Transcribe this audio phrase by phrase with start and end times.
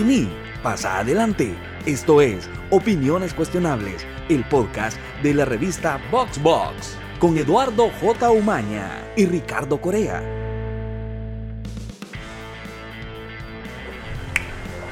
[0.00, 0.28] mí,
[0.62, 1.54] pasa adelante.
[1.86, 8.30] Esto es Opiniones Cuestionables, el podcast de la revista Box Box, con Eduardo J.
[8.30, 10.22] Umaña y Ricardo Corea.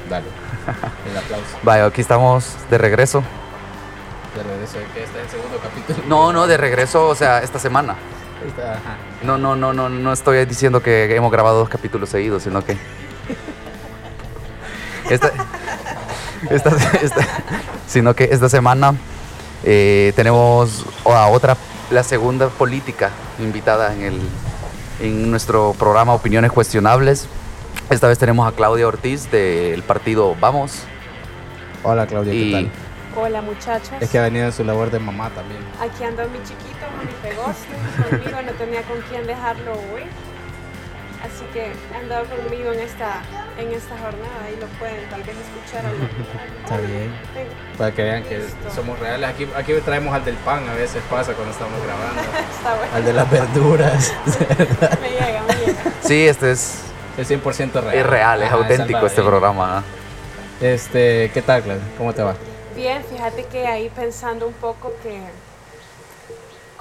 [0.09, 0.25] Dale,
[1.09, 1.57] el aplauso.
[1.63, 3.23] Vaya, aquí estamos de regreso.
[4.35, 5.99] De regreso, que está en el segundo capítulo.
[6.07, 7.95] No, no, de regreso, o sea, esta semana.
[8.57, 8.97] Ajá.
[9.23, 12.77] No, no, no, no, no estoy diciendo que hemos grabado dos capítulos seguidos, sino que.
[15.13, 15.31] Esta,
[16.49, 16.69] esta,
[17.01, 17.27] esta-
[17.87, 18.95] sino que esta semana
[19.63, 21.55] eh, tenemos a otra,
[21.91, 24.21] la segunda política invitada en, el,
[24.99, 27.27] en nuestro programa Opiniones Cuestionables.
[27.89, 30.79] Esta vez tenemos a Claudia Ortiz del partido Vamos.
[31.83, 32.71] Hola Claudia, ¿qué tal?
[33.15, 33.91] Hola muchachos.
[33.99, 35.61] Es que ha venido en su labor de mamá también.
[35.79, 40.03] Aquí anda mi chiquito, mi pegoste, conmigo, no tenía con quién dejarlo hoy.
[41.23, 43.21] Así que ha andado conmigo en esta,
[43.57, 45.85] en esta jornada y lo pueden tal vez escuchar.
[46.63, 47.13] Está bien.
[47.33, 47.77] Venga.
[47.77, 48.69] Para que vean que Listo.
[48.75, 49.29] somos reales.
[49.29, 52.21] Aquí, aquí traemos al del pan, a veces pasa cuando estamos grabando.
[52.57, 52.93] Está bueno.
[52.93, 54.13] al de las verduras.
[55.01, 55.81] Me llega, me llega.
[56.01, 56.81] Sí, este es,
[57.17, 57.95] es 100% real.
[57.95, 59.81] es real, es auténtico este programa.
[60.59, 61.83] Este, ¿qué tal, Claudia?
[61.97, 62.35] ¿Cómo te va?
[62.75, 65.21] Bien, fíjate que ahí pensando un poco que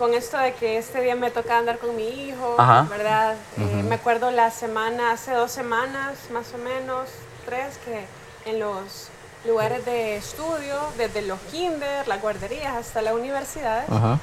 [0.02, 2.88] con esto de que este día me toca andar con mi hijo, Ajá.
[2.90, 3.36] ¿verdad?
[3.56, 7.08] Eh, me acuerdo la semana, hace dos semanas más o menos,
[7.44, 8.04] tres, que
[8.50, 9.10] en los
[9.46, 14.18] lugares de estudio, desde los kinder, las guarderías hasta las universidades, Ajá.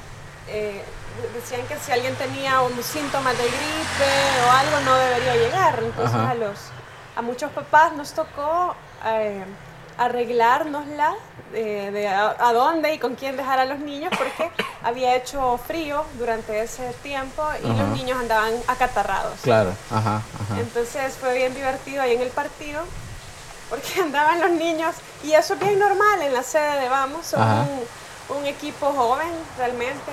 [0.48, 0.82] eh,
[1.32, 4.12] decían que si alguien tenía un síntoma de gripe
[4.46, 5.78] o algo no debería llegar.
[5.82, 6.58] Entonces a los
[7.16, 8.74] a muchos papás nos tocó
[9.06, 9.44] eh,
[10.00, 11.14] arreglárnosla
[11.52, 14.50] eh, de a, a dónde y con quién dejar a los niños porque
[14.82, 19.38] había hecho frío durante ese tiempo y los niños andaban acatarrados.
[19.42, 20.58] Claro, ajá, ajá.
[20.58, 22.82] Entonces fue bien divertido ahí en el partido
[23.68, 27.42] porque andaban los niños y eso es bien normal en la sede de Vamos, son
[27.42, 30.12] un, un equipo joven realmente.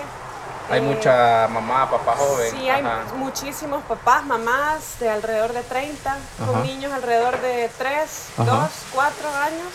[0.69, 2.51] Hay mucha mamá, papá joven.
[2.51, 3.03] Sí, hay ajá.
[3.15, 6.19] muchísimos papás, mamás de alrededor de 30, Ajá.
[6.45, 8.43] con niños alrededor de 3, Ajá.
[8.51, 9.67] 2, 4 años,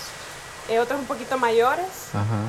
[0.69, 1.87] eh, otros un poquito mayores.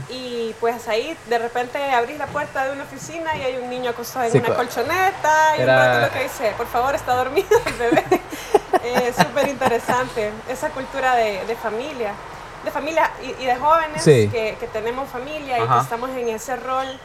[0.09, 3.92] Y pues ahí de repente abrís la puerta de una oficina y hay un niño
[3.92, 6.96] acostado en Sí, una co- colchoneta y Era- un rato lo que dice, por favor
[6.96, 8.04] está dormido el bebé.
[8.86, 12.12] Eh, Súper interesante esa cultura de, de familia,
[12.66, 14.28] de familia y, y de jóvenes Sí.
[14.30, 15.75] que, que tenemos familia y Ajá.
[15.75, 17.00] que estamos en ese rol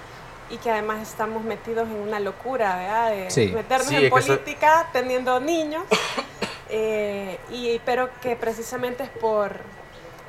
[0.50, 3.10] y que además estamos metidos en una locura, ¿verdad?
[3.10, 3.48] De Sí.
[3.54, 5.84] meternos Sí, en eso- política teniendo niños,
[6.70, 9.56] eh, y, pero que precisamente es por,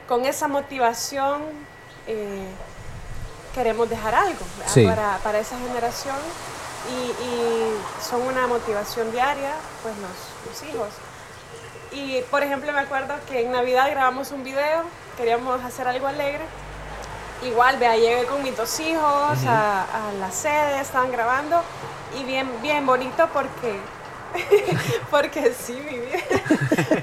[0.07, 1.41] con esa motivación
[2.07, 2.47] eh,
[3.53, 4.73] queremos dejar algo ¿verdad?
[4.73, 4.85] Sí.
[4.85, 6.15] para, para esa generación
[6.89, 9.53] y, y son una motivación diaria,
[9.83, 10.89] pues los, los hijos.
[11.91, 14.83] Y por ejemplo me acuerdo que en Navidad grabamos un video,
[15.17, 16.43] queríamos hacer algo alegre.
[17.43, 19.03] Igual, vea, llegué con mis dos hijos
[19.47, 21.61] a, a la sede, estaban grabando
[22.19, 23.79] y bien, bien bonito porque,
[25.11, 26.19] porque sí, mi vida,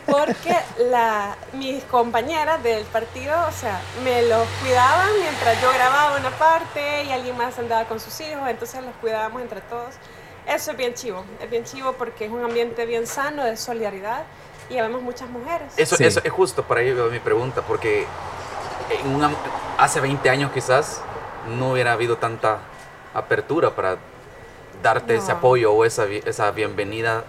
[0.07, 0.57] porque
[0.91, 7.05] la, mis compañeras del partido, o sea, me los cuidaban mientras yo grababa una parte
[7.05, 9.95] y alguien más andaba con sus hijos, entonces los cuidábamos entre todos.
[10.47, 14.23] Eso es bien chivo, es bien chivo porque es un ambiente bien sano de solidaridad
[14.69, 15.73] y vemos muchas mujeres.
[15.77, 16.05] Eso, Sí.
[16.05, 18.07] eso es justo para ello mi pregunta, porque
[18.91, 19.31] en una-
[19.79, 21.01] hace 20 años quizás
[21.59, 22.59] no hubiera habido tanta
[23.15, 23.97] apertura para
[24.83, 27.25] darte ese apoyo o esa, esa bienvenida,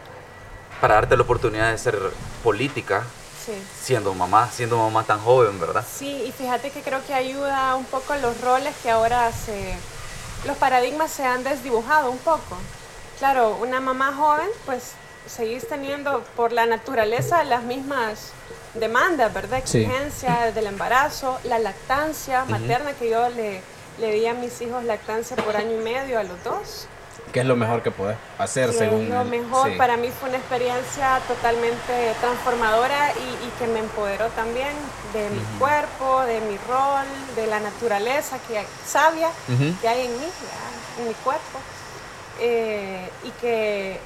[0.82, 1.98] para darte la oportunidad de ser
[2.44, 3.04] política
[3.46, 3.54] Sí.
[3.82, 5.86] siendo mamá, siendo mamá tan joven, ¿verdad?
[5.90, 9.74] Sí, y fíjate que creo que ayuda un poco los roles que ahora se...
[10.46, 12.58] Los paradigmas se han desdibujado un poco.
[13.20, 14.92] Claro, una mamá joven, pues
[15.26, 18.32] seguís teniendo por la naturaleza las mismas
[18.80, 19.62] demandas, ¿verdad?
[19.66, 19.84] Sí.
[19.84, 23.62] Exigencias del embarazo, la lactancia materna, que yo le,
[24.00, 26.88] le di a mis hijos lactancia por año y medio a los dos.
[27.34, 29.70] ¿Qué es lo mejor que puedes hacer que según es lo mejor.
[29.70, 29.76] sí.
[29.78, 34.70] Para mí fue una experiencia totalmente transformadora y, y que me empoderó también
[35.14, 39.30] de mi cuerpo, de mi rol, de la naturaleza que hay- sabia
[39.82, 40.28] que hay en mí,
[41.00, 41.60] en mi cuerpo.
[42.40, 44.00] Eh, y que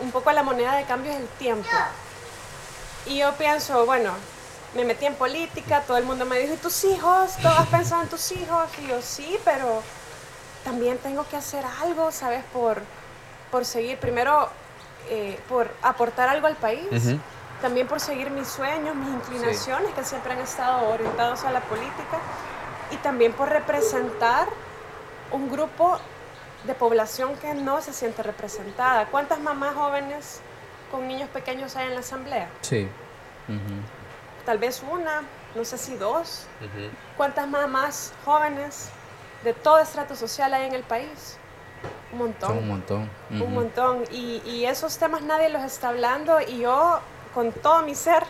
[0.00, 1.68] un poco la moneda de cambio es el tiempo.
[3.08, 4.12] Y yo pienso, bueno,
[4.74, 7.36] me metí en política, todo el mundo me dijo, ¿y tus hijos?
[7.42, 8.68] ¿Todos pensaban en tus hijos?
[8.82, 9.82] Y yo, sí, pero
[10.62, 12.44] también tengo que hacer algo, ¿sabes?
[12.52, 12.82] Por,
[13.50, 14.50] por seguir, primero,
[15.08, 16.86] eh, por aportar algo al país,
[17.62, 22.18] también por seguir mis sueños, mis inclinaciones, que siempre han estado orientados a la política,
[22.90, 24.48] y también por representar
[25.32, 25.98] un grupo
[26.64, 29.06] de población que no se siente representada.
[29.06, 30.42] ¿Cuántas mamás jóvenes
[30.90, 32.48] con niños pequeños hay en la asamblea?
[32.62, 32.88] Sí.
[33.48, 34.44] Ujú.
[34.44, 35.22] tal vez una,
[35.54, 36.46] no sé si dos.
[37.16, 38.88] ¿Cuántas mamás jóvenes
[39.44, 41.36] de todo estrato social hay en el país?
[42.12, 42.48] Un montón.
[42.48, 43.10] Son un montón.
[43.30, 43.50] Un Ujú.
[43.50, 44.04] montón.
[44.10, 47.00] Y, y esos temas nadie los está hablando y yo,
[47.34, 48.24] con todo mi ser,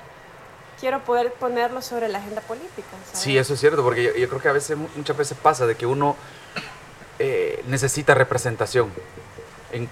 [0.81, 2.88] quiero poder ponerlos sobre la agenda política.
[3.06, 3.19] ¿sabes?
[3.20, 5.66] Sí, eso es cierto, porque yo, yo creo que a veces, mu- muchas veces pasa
[5.66, 6.16] de que uno
[7.20, 8.93] eh, necesita representación,
[9.72, 9.88] en,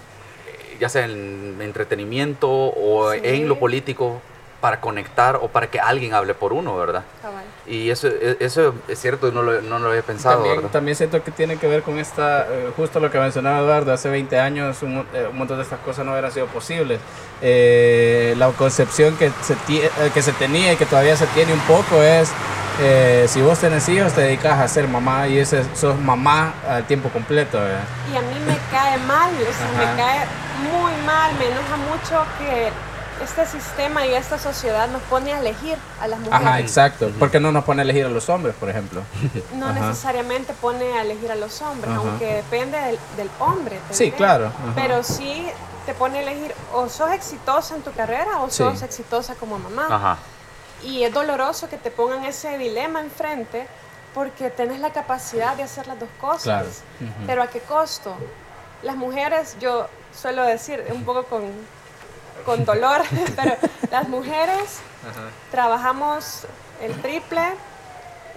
[0.79, 3.19] ya sea en entretenimiento o Sí.
[3.23, 4.21] en lo político,
[4.61, 7.03] para conectar o para que alguien hable por uno, ¿verdad?
[7.21, 7.43] Cabal.
[7.67, 10.71] Y eso, e- eso es cierto, no lo, no lo había pensado, También, ¿verdad?
[10.71, 14.09] también siento que tiene que ver con esta, eh, justo lo que mencionaba Eduardo, hace
[14.09, 16.99] 20 años un, eh, un montón de estas cosas no hubieran sido posibles.
[17.41, 19.55] Eh, la concepción que se,
[20.11, 22.31] que se tenía y que todavía se tiene un poco es,
[22.81, 26.83] eh, si vos tenés hijos te dedicas a ser mamá y ese, sos mamá al
[26.85, 27.59] tiempo completo.
[27.59, 27.83] ¿verdad?
[28.11, 30.19] Y a mí me cae mal, o sea, me cae
[30.57, 32.71] muy mal, me enoja mucho que
[33.23, 36.45] este sistema y esta sociedad nos pone a elegir a las mujeres.
[36.47, 37.09] Ajá, exacto.
[37.17, 39.01] ¿Por qué no nos pone a elegir a los hombres, por ejemplo?
[39.55, 39.79] No Ajá.
[39.79, 42.01] necesariamente pone a elegir a los hombres, Ajá.
[42.01, 43.79] aunque depende del, del hombre.
[43.87, 44.57] ¿te Sí, claro, ajá.
[44.75, 45.47] Pero sí
[45.87, 48.57] te pone a elegir o sos exitosa en tu carrera o Sí.
[48.57, 49.87] sos exitosa como mamá.
[49.89, 50.17] Ajá.
[50.83, 53.67] Y es doloroso que te pongan ese dilema enfrente
[54.13, 56.43] porque tenés la capacidad de hacer las dos cosas.
[56.43, 56.67] Claro.
[57.25, 58.15] Pero ¿a qué costo?
[58.83, 59.87] Las mujeres, yo
[60.19, 61.43] suelo decir un poco con,
[62.45, 63.01] con dolor,
[63.35, 63.55] pero
[63.91, 64.79] las mujeres
[65.51, 66.45] trabajamos
[66.81, 67.41] el triple,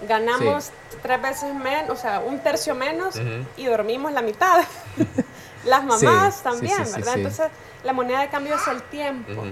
[0.07, 3.15] ganamos tres veces menos, o sea, un tercio menos
[3.57, 4.63] y dormimos la mitad.
[5.63, 7.13] Las mamás Sí, también, sí, sí, sí, ¿verdad?
[7.13, 7.19] sí.
[7.19, 7.47] Entonces,
[7.83, 9.43] la moneda de cambio es el tiempo.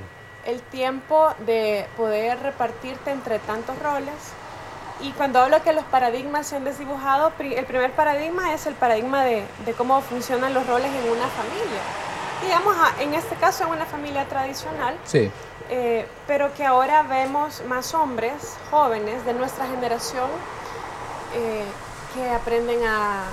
[0.43, 4.15] El tiempo de poder repartirte entre tantos roles.
[5.01, 9.23] Y cuando hablo que los paradigmas se han desdibujado, el primer paradigma es el paradigma
[9.23, 11.81] de, de cómo funcionan los roles en una familia.
[12.41, 15.29] Digamos, a- en este caso en una familia tradicional, Sí,
[15.69, 18.33] eh, pero que ahora vemos más hombres
[18.71, 20.29] jóvenes de nuestra generación
[21.35, 21.63] eh,
[22.13, 23.23] que aprenden a,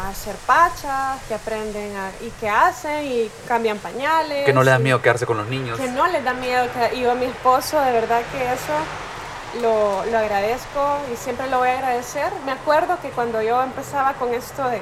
[0.00, 4.44] a hacer pachas, que aprenden a, y que hacen y cambian pañales.
[4.44, 5.78] Que no le da miedo quedarse con los niños.
[5.80, 6.66] que no les da miedo.
[6.72, 11.48] Que, y yo a mi esposo, de verdad que eso lo, lo agradezco y siempre
[11.48, 12.30] lo voy a agradecer.
[12.46, 14.80] Me acuerdo que cuando yo empezaba con esto de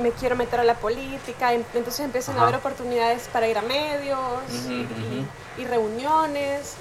[0.00, 3.62] me quiero meter a la política, em- entonces empiezan a haber oportunidades para ir a
[3.62, 4.18] medios
[4.50, 6.74] y, y- y reuniones.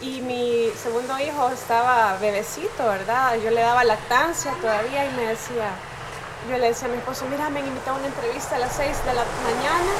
[0.00, 3.36] Y mi segundo hijo estaba bebecito, ¿verdad?
[3.42, 5.70] Yo le daba lactancia todavía y me decía,
[6.48, 8.74] yo le decía a mi esposo, mira, me han invitado a una entrevista a las
[8.76, 9.90] 6 de la mañana,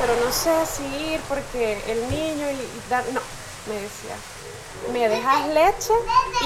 [0.00, 3.04] pero no sé si ir porque el niño y, y dar...
[3.12, 3.20] No,
[3.68, 4.16] me decía,
[4.92, 5.92] me dejas leche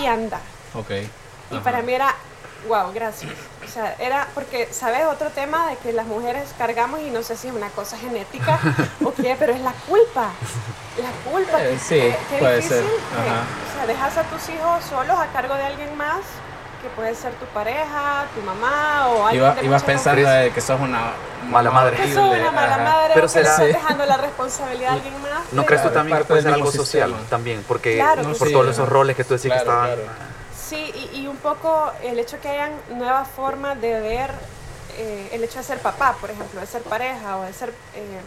[0.02, 0.38] y anda.
[0.74, 0.90] ok.
[0.90, 1.62] Y Ajá.
[1.64, 2.14] para mí era,
[2.66, 3.32] wow, gracias.
[3.64, 5.04] O sea, era porque, ¿sabes?
[5.06, 8.58] Otro tema de que las mujeres cargamos y no sé si es una cosa genética
[9.04, 10.30] o qué, pero es la culpa.
[10.98, 11.62] La culpa.
[11.62, 12.84] Eh, que- sí, que- qué puede difícil ser.
[12.86, 13.42] que- Ajá.
[13.42, 16.20] o sea, dejas a tus hijos solos a cargo de alguien más,
[16.82, 20.78] que puede ser tu pareja, tu mamá o alguien Iba- ibas pensando de que sos
[20.80, 21.12] una
[21.50, 21.96] Mala madre.
[21.96, 22.84] que soy una mala ajá.
[22.84, 23.72] madre, Pero que será- estoy Sí.
[23.72, 25.52] dejando la responsabilidad a alguien más.
[25.52, 27.64] ¿No crees tú también que puede ser algo social también?
[27.66, 29.86] Porque Claro por que todos sí, esos roles que tú decís Claro, que estaban...
[29.96, 30.35] claro.
[30.68, 34.30] Sí, y, y un poco el hecho que hayan nuevas formas de ver
[34.98, 37.70] eh, el hecho de ser papá, por ejemplo, de ser pareja o de ser...
[37.94, 38.20] eh,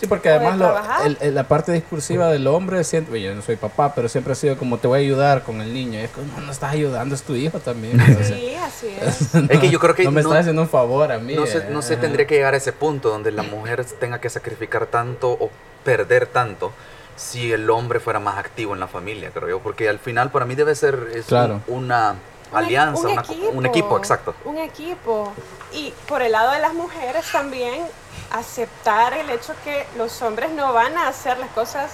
[0.00, 3.56] Sí, porque además lo- el- el- la parte discursiva del hombre, siempre, yo no soy
[3.56, 5.98] papá, pero siempre ha sido como te voy a ayudar con el niño.
[5.98, 8.00] Y es como, no, no estás ayudando, es tu hijo también.
[8.00, 9.34] o sea, sí, así es.
[9.50, 11.34] Es que yo creo que no me no- estás haciendo un favor a mí.
[11.34, 12.02] No se, eh, no se ajá.
[12.02, 15.50] tendría que llegar a ese punto donde la mujer tenga que sacrificar tanto o
[15.84, 16.70] perder tanto
[17.18, 19.58] si el hombre fuera más activo en la familia, creo yo.
[19.60, 21.60] Porque al final para mí debe ser es Claro.
[21.66, 22.14] un- una
[22.52, 24.34] Un alianza, un una- equipo, un equipo, exacto.
[24.46, 25.32] Un equipo.
[25.72, 27.84] Y por el lado de las mujeres también
[28.30, 31.92] aceptar el hecho que los hombres no van a hacer las cosas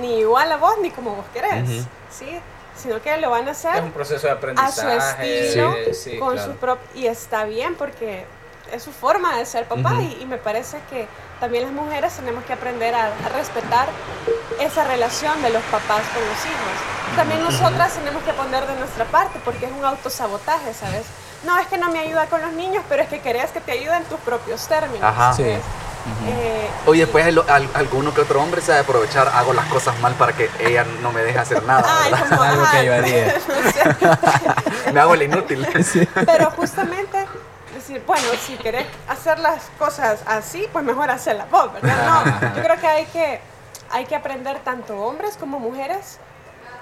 [0.00, 1.86] ni igual a vos ni como vos querés.
[2.10, 2.40] ¿sí?
[2.76, 5.46] Sino que lo van a hacer Es un proceso de a su aprendizaje.
[5.48, 6.52] estilo, sí, sí, con claro.
[6.52, 8.24] su propio y está bien porque
[8.72, 10.00] es su forma de ser papá Ujú.
[10.02, 11.06] y, y me parece que
[11.40, 13.88] también las mujeres tenemos que aprender a, a respetar
[14.60, 17.16] esa relación de los papás con los hijos.
[17.16, 21.04] También nosotras tenemos que poner de nuestra parte porque es un autosabotaje, ¿sabes?
[21.44, 23.72] No es que no me ayuda con los niños, pero es que querés que te
[23.72, 25.02] ayude en tus propios términos.
[25.02, 25.32] Ajá.
[25.32, 25.42] Sí.
[25.42, 25.60] ¿ves?
[26.28, 29.66] Eh, Oye, después el- al- alguno que otro hombre se ha de aprovechar, hago las
[29.66, 32.94] cosas mal para que ella no me deje hacer nada, ay, como, Algo que yo
[32.94, 33.34] haría.
[33.48, 34.92] no sé.
[34.92, 35.66] Me hago el inútil.
[36.26, 37.26] Pero justamente
[37.80, 42.24] decir, bueno, si querés hacer las cosas así, pues mejor hacerlas vos, ¿verdad?
[42.40, 43.40] No, yo creo que hay que,
[43.90, 46.18] hay que aprender tanto hombres como mujeres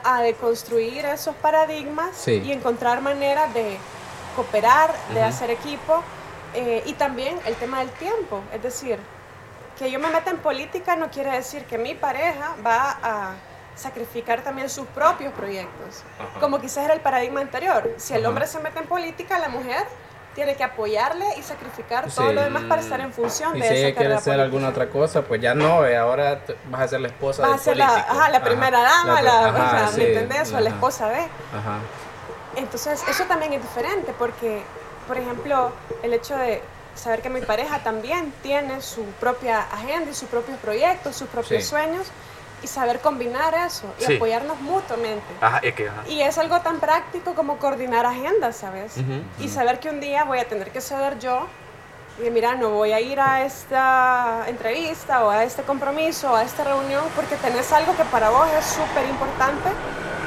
[0.04, 2.42] a deconstruir esos paradigmas Sí.
[2.44, 3.78] y encontrar maneras de
[4.36, 6.02] cooperar, de hacer equipo
[6.54, 8.98] eh, y también el tema del tiempo, es decir,
[9.78, 13.30] que yo me meta en política no quiere decir que mi pareja va a
[13.76, 16.02] sacrificar también sus propios proyectos.
[16.18, 16.40] Ajá.
[16.40, 17.88] Como quizás era el paradigma anterior.
[17.96, 18.28] Si el Ajá.
[18.30, 19.86] hombre se mete en política, la mujer
[20.38, 23.74] tiene que apoyarle y sacrificar todo lo demás para estar en función Y de si
[23.74, 24.42] esa ella quiere hacer política.
[24.44, 27.76] alguna otra cosa, pues ya no, ahora vas a ser la esposa Vas a ser
[27.76, 30.52] la, ajá, la primera dama, pri- la, ajá, o sea, sí, ¿me entendés?
[30.52, 31.18] O la esposa de.
[31.22, 31.78] Ajá.
[32.54, 34.62] Entonces, eso también es diferente porque,
[35.08, 35.72] por ejemplo,
[36.04, 36.62] el hecho de
[36.94, 41.64] saber que mi pareja también tiene su propia agenda y sus propios proyectos, sus propios
[41.64, 41.68] Sí.
[41.68, 42.06] sueños,
[42.62, 44.16] y saber combinar eso y Sí.
[44.16, 45.24] apoyarnos mutuamente.
[45.40, 46.02] Ajá, es que, ajá.
[46.08, 48.96] Y es algo tan práctico como coordinar agendas, ¿sabes?
[48.96, 49.22] Ujú.
[49.44, 51.46] Y saber que un día voy a tener que ceder yo
[52.24, 56.42] y mira, no voy a ir a esta entrevista o a este compromiso o a
[56.42, 59.68] esta reunión porque tenés algo que para vos es súper importante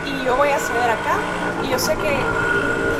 [0.05, 1.15] y yo voy a ceder acá.
[1.63, 2.15] Y yo sé que,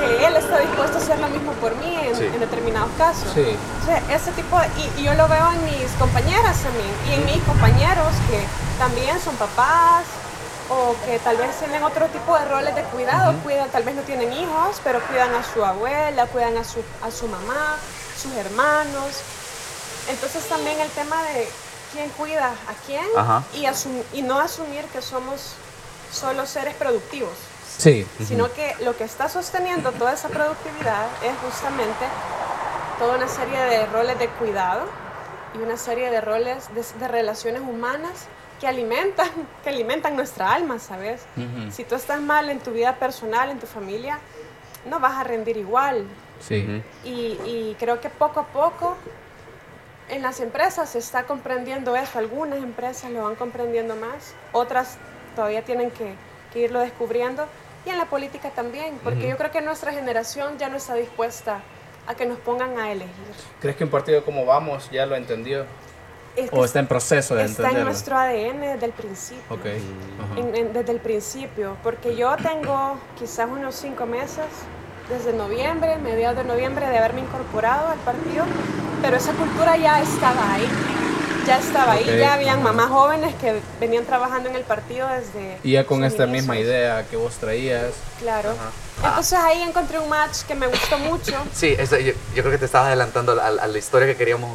[0.02, 2.26] que él está dispuesto a hacer lo mismo por mí en, Sí.
[2.26, 3.32] en determinados casos.
[3.34, 3.58] Sí.
[3.80, 7.26] Entonces, ese tipo de- y, y yo lo veo en mis compañeras también y en
[7.26, 8.44] mis compañeros que
[8.82, 10.06] también son papás
[10.68, 14.02] o que tal vez tienen otro tipo de roles de cuidado, cuidan, tal vez no
[14.02, 17.78] tienen hijos, pero cuidan a su abuela, cuidan a su, a su mamá,
[18.20, 19.22] sus hermanos.
[20.10, 21.48] Entonces también el tema de
[21.94, 23.44] quién cuida a quién Ajá.
[23.54, 25.54] y, asum- y no asumir que somos
[26.12, 27.34] solo seres productivos
[27.78, 28.06] Sí.
[28.28, 32.06] sino que lo que está sosteniendo toda esa productividad es justamente
[33.00, 34.82] toda una serie de roles de cuidado
[35.54, 38.12] y una serie de roles de, de relaciones humanas
[38.62, 39.28] que alimentan,
[39.64, 41.24] que alimentan nuestra alma, ¿sabes?
[41.72, 44.20] Si tú estás mal en tu vida personal, en tu familia,
[44.86, 46.06] no vas a rendir igual.
[46.40, 46.84] Sí.
[47.04, 47.10] Y,
[47.46, 48.96] y creo que poco a poco
[50.10, 52.20] en las empresas se está comprendiendo eso.
[52.20, 54.98] Algunas empresas lo van comprendiendo más, otras
[55.36, 56.14] todavía tienen que,
[56.54, 57.48] que irlo descubriendo.
[57.84, 61.62] Y en la política también, porque yo creo que nuestra generación ya no está dispuesta
[62.06, 63.10] a que nos pongan a elegir.
[63.60, 65.66] ¿Crees que un partido como Vamos ya lo entendió?
[66.36, 67.90] Es que ¿O está en proceso de está en entenderlo?
[67.92, 69.44] nuestro ADN desde el principio.
[69.50, 69.66] Ok.
[69.66, 70.40] Ajá.
[70.40, 74.46] En- en- desde el principio, porque yo tengo quizás unos cinco meses,
[75.10, 78.46] desde noviembre, mediados de noviembre, de haberme incorporado al partido,
[79.02, 80.68] pero esa cultura ya estaba ahí,
[81.46, 85.58] ya estaba Ok, ahí, ya habían mamás jóvenes que venían trabajando en el partido desde...
[85.64, 86.70] Y ya con esta misma inicios.
[86.76, 87.92] idea que vos traías.
[88.20, 88.52] Claro.
[89.04, 89.08] Ah.
[89.10, 91.34] Entonces ahí encontré un match que me gustó mucho.
[91.52, 94.52] Sí, eso, yo, yo creo que te estabas adelantando a, a la historia que queríamos,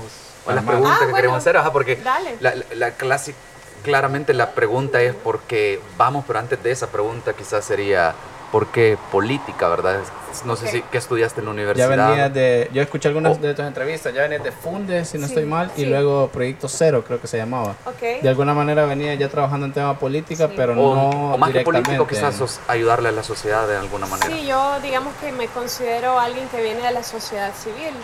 [0.47, 0.75] a la Armar.
[0.75, 1.17] pregunta Ah, que bueno.
[1.17, 2.37] queríamos hacer, ajá, porque Dale.
[2.41, 3.37] la, la, la clásica,
[3.83, 8.15] claramente la pregunta es por qué vamos, pero antes de esa pregunta quizás sería
[8.53, 9.99] por qué política, ¿verdad?
[10.45, 11.89] No sé si qué estudiaste en la Ya universidad.
[12.11, 12.71] venías de.
[12.73, 13.41] Yo escuché algunas Oh.
[13.41, 14.15] de tus entrevistas.
[14.15, 15.71] Ya venías de Fundes, si no Sí, estoy mal.
[15.77, 17.75] Y luego Proyecto Cero, creo que se llamaba.
[17.87, 18.23] Ok.
[18.23, 20.53] De alguna manera venía ya trabajando en tema política, Sí.
[20.57, 21.35] pero o, no.
[21.35, 22.15] o más que político, directamente.
[22.15, 24.31] quizás sos- ayudarle a la sociedad de alguna manera.
[24.35, 27.95] Sí, yo digamos que me considero alguien que viene de la sociedad civil.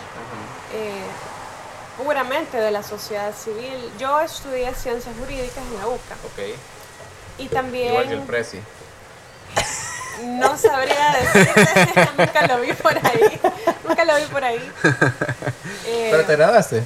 [0.75, 1.03] eh,
[1.97, 3.91] puramente de la sociedad civil.
[3.99, 6.55] Yo estudié ciencias jurídicas en la UCA Ok.
[7.37, 8.59] y también Igual que el Prezi.
[10.23, 13.39] no sabría decirte, nunca lo vi por ahí,
[13.87, 14.71] nunca lo vi por ahí.
[15.87, 16.83] Eh, ¿Pero te graduaste?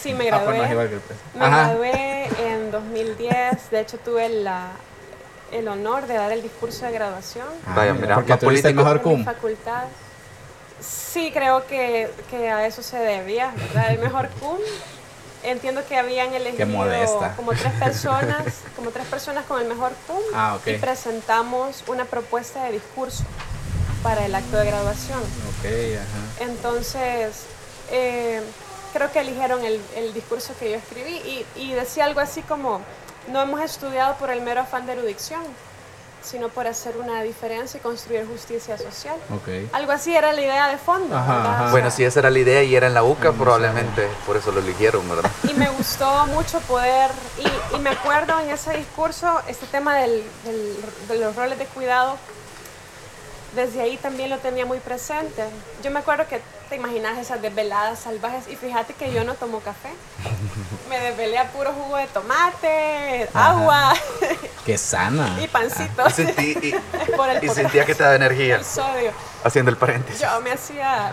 [0.00, 0.72] sí, me Ah, pues no es gradué.
[0.72, 1.20] igual que el Prezi.
[1.34, 1.68] Me Ajá.
[1.68, 4.72] gradué en 2010, de hecho tuve la-
[5.50, 8.74] el honor de dar el discurso de graduación Ah, Vaya, mira, porque más político.
[8.82, 9.24] mejor cum.
[9.24, 9.84] facultad.
[10.80, 13.90] Sí, creo que, que a eso se debía, ¿verdad?
[13.92, 14.58] El mejor cum.
[15.44, 16.66] Entiendo que habían elegido
[17.36, 18.44] como tres personas,
[18.74, 23.22] como tres personas con el mejor cum Ah, y presentamos una propuesta de discurso
[24.02, 25.20] para el acto de graduación.
[25.20, 25.64] Ok,
[25.96, 26.44] ajá.
[26.44, 27.44] Entonces,
[27.92, 28.42] eh,
[28.92, 32.80] creo que eligieron el, el discurso que yo escribí y, y decía algo así como,
[33.28, 35.42] no hemos estudiado por el mero afán de erudición,
[36.28, 39.16] sino por hacer una diferencia y construir justicia social.
[39.34, 39.72] Ok.
[39.72, 41.16] Algo así era la idea de fondo.
[41.16, 41.54] Ajá, ¿verdad?
[41.54, 41.68] ajá.
[41.68, 44.52] O Bueno, si esa era la idea y era en la UCA, probablemente por eso
[44.52, 45.30] lo eligieron, ¿verdad?
[45.48, 47.10] Y me gustó mucho poder,
[47.72, 50.76] y, y me acuerdo en ese discurso, este tema del, del-
[51.08, 52.16] de los roles de cuidado,
[53.54, 55.44] desde ahí también lo tenía muy presente.
[55.82, 59.60] Yo me acuerdo que te imaginas esas desveladas salvajes, y fíjate que yo no tomo
[59.60, 59.88] café.
[60.88, 63.92] Me desvelé a puro jugo de tomate, agua
[64.66, 65.36] Qué sana.
[65.42, 66.06] y pancito.
[66.06, 66.74] Y, sentí, y,
[67.16, 69.12] potasio, sentía que te daba energía, el sodio.
[69.44, 70.20] haciendo el paréntesis.
[70.22, 71.12] Yo me hacía,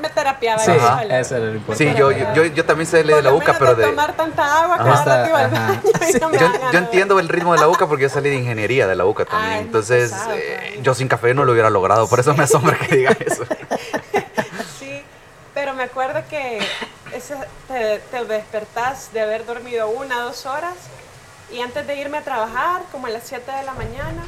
[0.00, 1.02] me terapiaba Sí, yo Ajá.
[1.02, 1.18] sola.
[1.20, 1.92] era lo importante.
[1.92, 4.74] Sí, yo, yo, yo, yo también sé de la UCA, pero de tomar tanta agua
[4.76, 4.84] Ajá.
[4.84, 5.66] cada rato iba al Ajá.
[5.68, 8.36] baño y no me Yo, entiendo el ritmo de la UCA porque yo salí de
[8.36, 9.52] ingeniería de la UCA también.
[9.52, 10.82] Ay, Entonces, pesado, eh, pues.
[10.82, 12.08] yo sin café no lo hubiera logrado.
[12.08, 13.44] Por eso me asombra que diga eso.
[14.78, 15.02] Sí,
[15.54, 16.58] pero me acuerdo que
[17.12, 17.34] ese,
[17.68, 20.74] te, te despertás de haber dormido una, dos horas
[21.50, 24.22] y antes de irme a trabajar, como a las 7 de la mañana,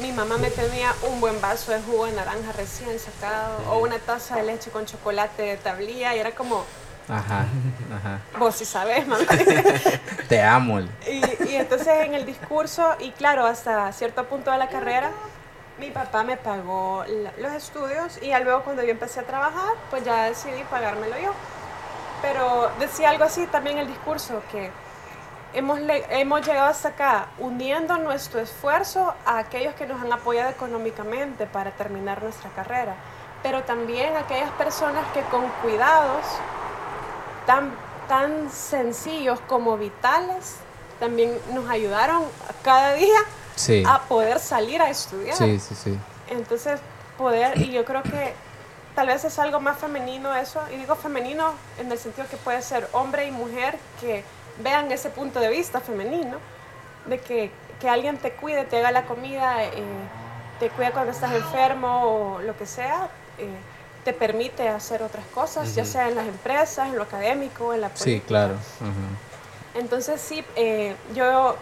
[0.00, 3.98] mi mamá me tenía un buen vaso de jugo de naranja recién sacado o una
[3.98, 6.64] taza de leche con chocolate de tablilla y era como,
[7.08, 7.46] Ajá,
[7.94, 8.20] ajá.
[8.38, 9.24] Vos sí sabés, mamá.
[10.28, 10.80] Te amo.
[10.80, 10.88] Y,
[11.50, 15.10] y entonces en el discurso, y claro, hasta cierto punto de la carrera,
[15.78, 20.04] mi papá me pagó la- los estudios y luego cuando yo empecé a trabajar, pues
[20.04, 21.32] ya decidí pagármelo yo.
[22.22, 24.70] Pero decía algo así también el discurso, que
[25.54, 25.78] hemos,
[26.10, 31.70] hemos llegado hasta acá uniendo nuestro esfuerzo a aquellos que nos han apoyado económicamente para
[31.72, 32.94] terminar nuestra carrera,
[33.42, 36.24] pero también a aquellas personas que con cuidados
[37.46, 37.72] tan,
[38.08, 40.56] tan sencillos como vitales
[41.00, 42.24] también nos ayudaron
[42.62, 43.18] cada día
[43.54, 43.82] Sí.
[43.86, 45.36] a poder salir a estudiar.
[45.36, 45.98] Sí, sí, sí.
[46.30, 46.80] Entonces,
[47.18, 48.34] poder, y yo creo que
[48.94, 52.62] tal vez es algo más femenino eso, y digo femenino en el sentido que puede
[52.62, 54.24] ser hombre y mujer que
[54.58, 56.38] vean ese punto de vista femenino,
[57.06, 59.72] de que, que alguien te cuide, te haga la comida, eh,
[60.60, 63.48] te cuida cuando estás enfermo o lo que sea, eh,
[64.04, 67.88] te permite hacer otras cosas, ya sea en las empresas, en lo académico, en la
[67.88, 68.20] política.
[68.20, 68.54] Sí, claro.
[69.74, 71.56] Entonces sí, eh, yo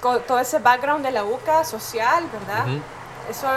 [0.00, 2.66] con todo ese background de la UCA social, ¿verdad?
[3.30, 3.48] Eso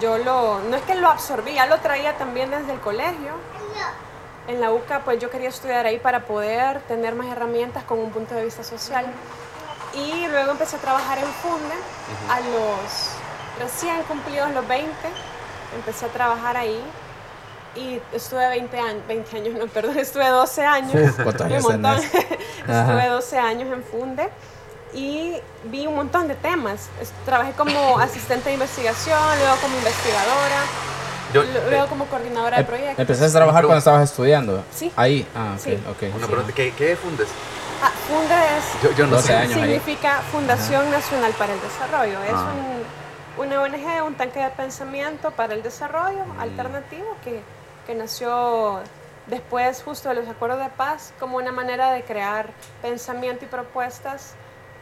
[0.00, 3.32] yo lo, no es que lo absorbí, ya lo traía también desde el colegio.
[4.48, 8.10] En la UCA pues yo quería estudiar ahí para poder tener más herramientas con un
[8.10, 9.06] punto de vista social.
[9.94, 11.74] Y luego empecé a trabajar en Funde
[12.30, 13.18] a los
[13.58, 14.90] recién cumplidos los 20,
[15.76, 16.80] empecé a trabajar ahí
[17.74, 21.14] y estuve 20 años, 20 años, no, perdón, estuve 12 años.
[21.22, 21.98] ¿Cuántos un montón.
[22.68, 24.28] Estuve 12 años en Funde
[24.92, 26.88] y vi un montón de temas.
[27.24, 30.62] Trabajé como asistente de investigación, luego como investigadora,
[31.32, 32.98] Yo, lu- luego como coordinadora de proyectos.
[32.98, 34.64] ¿Empezaste a trabajar cuando estabas estudiando?
[34.74, 34.92] Sí.
[34.96, 35.26] Ahí.
[35.34, 35.78] Ah, ok, Sí.
[35.90, 36.14] ok.
[36.16, 37.28] una pregunta, ¿qué, qué fundes?
[37.82, 39.34] Ah, Funde es- Yo, yo no 12 sé.
[39.36, 39.54] años.
[39.56, 39.62] ahí.
[39.62, 42.22] significa Fundación Nacional para el Desarrollo.
[42.24, 42.52] Es Ah.
[43.38, 46.40] un- una ONG, un tanque de pensamiento para el desarrollo Mm.
[46.40, 47.40] alternativo que,
[47.86, 48.80] que nació
[49.28, 52.50] después justo de los acuerdos de paz como una manera de crear
[52.82, 54.32] pensamiento y propuestas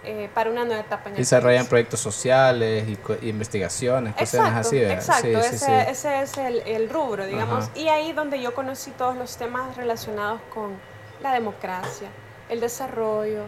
[0.07, 1.69] eh, para una nueva etapa en desarrollan país.
[1.69, 4.95] proyectos sociales y investigaciones, cosas Exacto, así, ¿verdad?
[4.95, 5.27] exacto.
[5.27, 5.73] Sí, sí, ese, sí.
[5.91, 7.65] ese es el, el rubro, digamos.
[7.65, 7.73] Ajá.
[7.79, 10.79] Y ahí donde yo conocí todos los temas relacionados con
[11.23, 12.09] la democracia,
[12.49, 13.43] el desarrollo,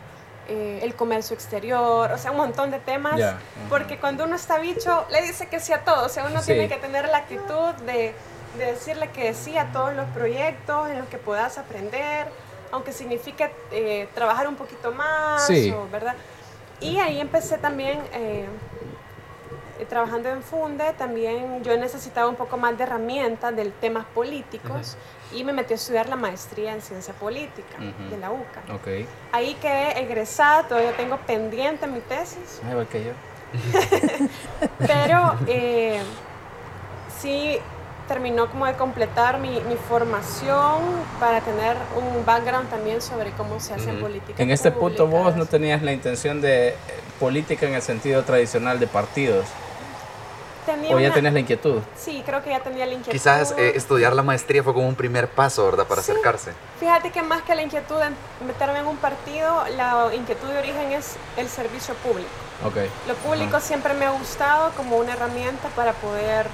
[0.48, 3.20] eh, el comercio exterior, o sea, un montón de temas.
[3.20, 3.38] Ajá.
[3.68, 6.06] Porque cuando uno está bicho, le dice que sí a todo.
[6.06, 6.46] O sea, uno Sí.
[6.52, 8.14] tiene que tener la actitud de,
[8.56, 12.26] de decirle que sí a todos los proyectos en los que puedas aprender,
[12.72, 15.70] aunque signifique eh, trabajar un poquito más, Sí.
[15.70, 16.14] o, ¿verdad?
[16.80, 18.46] Y ahí empecé también eh,
[19.88, 24.96] trabajando en Funde, también yo necesitaba un poco más de herramientas de temas políticos
[25.32, 28.10] y me metí a estudiar la maestría en ciencia política Ujú.
[28.10, 28.74] de la UCA.
[28.74, 29.06] Ok.
[29.32, 33.12] Ahí quedé egresada, todavía tengo pendiente mi tesis, Ah, igual que yo.
[34.78, 36.00] pero eh,
[37.18, 37.58] sí
[38.08, 40.80] terminó como de completar mi, mi formación
[41.20, 44.00] para tener un background también sobre cómo se hace Ujú.
[44.00, 44.42] política.
[44.42, 46.74] En este punto vos no tenías la intención de eh,
[47.20, 49.46] política en el sentido tradicional de partidos.
[50.64, 51.80] Tenía ¿O ya una- tenías la inquietud?
[51.96, 53.12] Sí, creo que ya tenía la inquietud.
[53.12, 55.86] Quizás eh, estudiar la maestría fue como un primer paso, ¿verdad?
[55.86, 56.10] Para Sí.
[56.12, 56.52] acercarse.
[56.80, 58.14] Fíjate que más que la inquietud en
[58.46, 62.28] meterme en un partido, la inquietud de origen es el servicio público.
[62.66, 62.76] Ok.
[63.06, 66.46] Lo público siempre me ha gustado como una herramienta para poder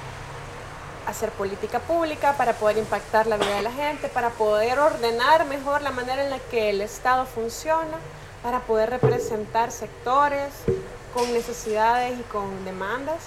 [1.07, 5.81] hacer política pública, para poder impactar la vida de la gente, para poder ordenar mejor
[5.81, 7.97] la manera en la que el Estado funciona,
[8.43, 10.53] para poder representar sectores
[11.13, 13.19] con necesidades y con demandas.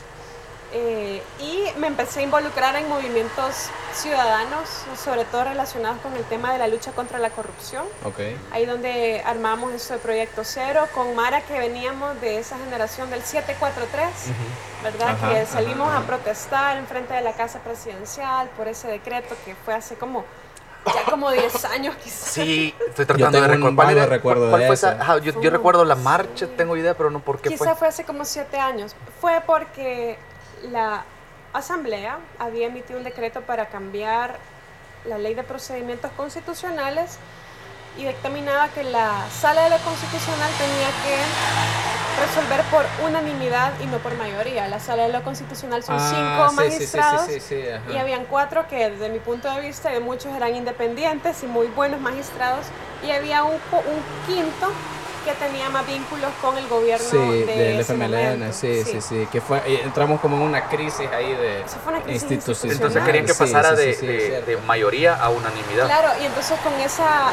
[0.73, 4.69] Eh, y me empecé a involucrar en movimientos ciudadanos,
[5.03, 7.85] sobre todo relacionados con el tema de la lucha contra la corrupción.
[8.05, 8.19] Ok.
[8.53, 13.23] Ahí donde armamos esto de Proyecto Cero con Mara que veníamos de esa generación del
[13.23, 14.09] 743,
[14.83, 15.09] ¿verdad?
[15.11, 15.99] Ajá, que salimos ajá.
[15.99, 20.25] a protestar en frente de la Casa Presidencial por ese decreto que fue hace como
[20.87, 22.29] ya como 10 años quizás.
[22.31, 23.75] Sí, estoy tratando tengo de recordar.
[23.75, 24.91] ¿Cuál, era- recuerdo cuál de fue eso.
[24.91, 25.19] esa?
[25.19, 27.75] Yo, yo recuerdo la marcha, tengo idea, pero no por qué Quizá fue.
[27.75, 28.95] fue hace como 7 años.
[29.21, 30.19] Fue porque
[30.71, 31.05] la
[31.53, 34.37] Asamblea había emitido un decreto para cambiar
[35.07, 37.19] la ley de procedimientos constitucionales
[37.97, 43.99] y dictaminaba que la sala de lo constitucional tenía que resolver por unanimidad y no
[43.99, 44.69] por mayoría.
[44.69, 48.67] La sala de lo constitucional son Ah, cinco sí, magistrados sí, sí, y habían cuatro
[48.69, 52.67] que desde mi punto de vista de muchos eran independientes y muy buenos magistrados
[53.07, 54.73] y había un, un quinto
[55.25, 59.41] que tenía más vínculos con el gobierno Sí, de del FMLN, sí, sí, sí, que
[59.41, 62.77] fue, eh, entramos como en una crisis ahí de Eso fue una crisis institucional.
[62.77, 64.51] Entonces querían que pasara sí, de, sí, sí, de- cierto.
[64.51, 65.87] de mayoría a unanimidad.
[65.87, 67.33] Claro, y entonces con esa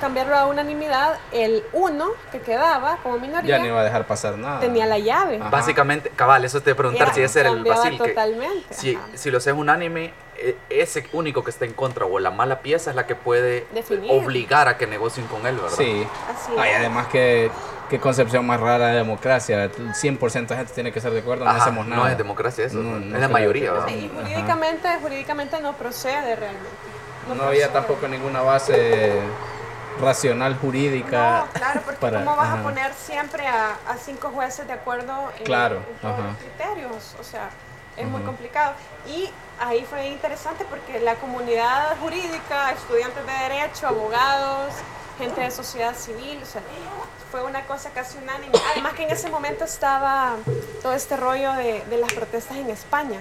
[0.00, 4.38] cambiarlo a unanimidad, el uno que quedaba como Ya minoría no iba a dejar pasar
[4.38, 4.58] nada.
[4.58, 5.36] tenía la llave.
[5.38, 5.50] Ajá.
[5.50, 7.98] Básicamente, cabal, eso te preguntar Era- si ese era el Basil.
[8.00, 8.64] que totalmente.
[8.70, 9.06] si, ajá.
[9.14, 10.14] si lo haces unánime,
[10.70, 14.10] ese único que está en contra o la mala pieza es la que puede Definir.
[14.10, 15.76] obligar a que negocien con él, ¿verdad?
[15.76, 16.06] Sí.
[16.32, 17.50] Así Ay, además que
[17.90, 19.64] qué concepción más rara de democracia.
[19.64, 22.02] El 100% de gente tiene que estar de acuerdo, no hacemos nada.
[22.04, 23.88] No es democracia eso, No, no es la creo mayoría, ¿verdad?
[23.88, 26.68] Sí, jurídicamente, jurídicamente no procede realmente.
[27.28, 27.68] No había procede.
[27.72, 29.20] tampoco ninguna base
[30.00, 31.46] racional jurídica.
[31.46, 32.60] No, claro, porque para- ¿cómo vas ajá.
[32.60, 36.28] a poner siempre a, a cinco jueces de acuerdo en, Claro, en todos ajá.
[36.28, 37.16] los criterios?
[37.20, 37.50] O sea,
[37.96, 38.72] es muy complicado.
[39.06, 39.28] Y
[39.60, 44.72] ahí fue interesante porque la comunidad jurídica, estudiantes de derecho, abogados,
[45.18, 46.62] gente de sociedad civil, o sea,
[47.30, 48.52] fue una cosa casi unánime.
[48.72, 50.34] Además que en ese momento estaba
[50.82, 53.20] todo este rollo de, de las protestas en España.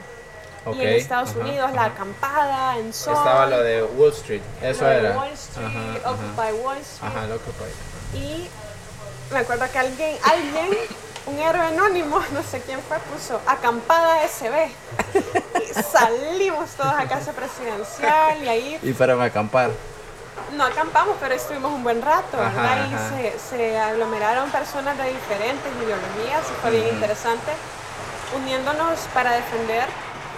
[0.65, 3.13] Ok, Y en Estados Unidos, la acampada en Sol.
[3.13, 5.17] Estaba lo de Wall Street, eso lo de era.
[5.17, 6.01] Wall Street.
[6.05, 7.11] Occupy Wall Street.
[7.11, 8.17] Ajá, Occupy.
[8.17, 8.49] Y
[9.31, 10.77] me acuerdo que alguien, alguien,
[11.29, 14.69] un héroe anónimo, no sé quién fue, puso acampada SB.
[15.69, 19.69] Y salimos todos a casa presidencial y ahí Y para acampar.
[20.55, 22.89] no acampamos, pero estuvimos un buen rato, Ajá, ¿verdad?
[22.89, 23.09] Y ajá.
[23.09, 27.51] se, se aglomeraron personas de diferentes ideologías y fue bien interesante
[28.35, 29.85] uniéndonos para defender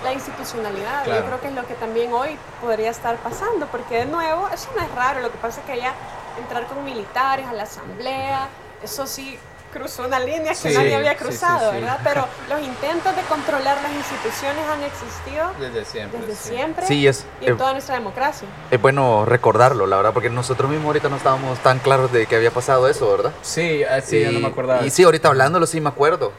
[0.03, 1.03] la institucionalidad.
[1.03, 1.19] Claro.
[1.21, 4.69] Yo creo que es lo que también hoy podría estar pasando, porque de nuevo, eso
[4.75, 5.93] no es raro, lo que pasa es que ya
[6.39, 8.47] entrar con militares a la asamblea,
[8.83, 9.37] eso sí
[9.71, 11.77] cruzó una línea que Sí, nadie había sí, sí, cruzado, sí.
[11.77, 11.99] ¿verdad?
[12.03, 16.19] Pero los intentos de controlar las instituciones han existido Desde siempre.
[16.21, 16.49] desde sí.
[16.49, 18.47] siempre Sí, es, y en eh, toda nuestra democracia.
[18.69, 22.35] es bueno recordarlo, la verdad, porque nosotros mismos ahorita no estábamos tan claros de que
[22.35, 23.31] había pasado eso, ¿verdad?
[23.41, 24.85] Sí, ah, sí, yo no me acordaba.
[24.85, 26.31] Y sí, ahorita hablándolo sí me acuerdo.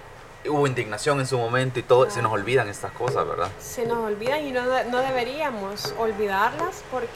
[0.45, 3.49] Hubo indignación en su momento y todo, se nos olvidan estas cosas, ¿verdad?
[3.61, 7.07] se nos olvidan y no, de- no deberíamos olvidarlas porque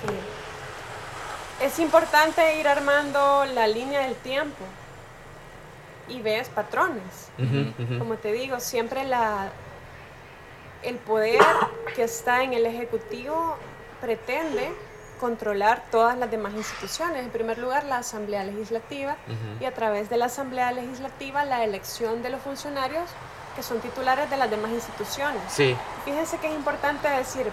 [1.60, 4.62] es importante ir armando la línea del tiempo
[6.08, 7.30] y ves patrones.
[7.98, 9.50] Como te digo, siempre la,
[10.82, 11.42] el poder
[11.94, 13.56] que está en el Ejecutivo
[14.00, 14.70] pretende
[15.20, 17.24] controlar todas las demás instituciones.
[17.24, 19.16] En primer lugar, la Asamblea Legislativa
[19.60, 23.08] y a través de la Asamblea Legislativa la elección de los funcionarios
[23.54, 25.40] que son titulares de las demás instituciones.
[25.48, 27.46] Sí, Fíjense que es importante decir,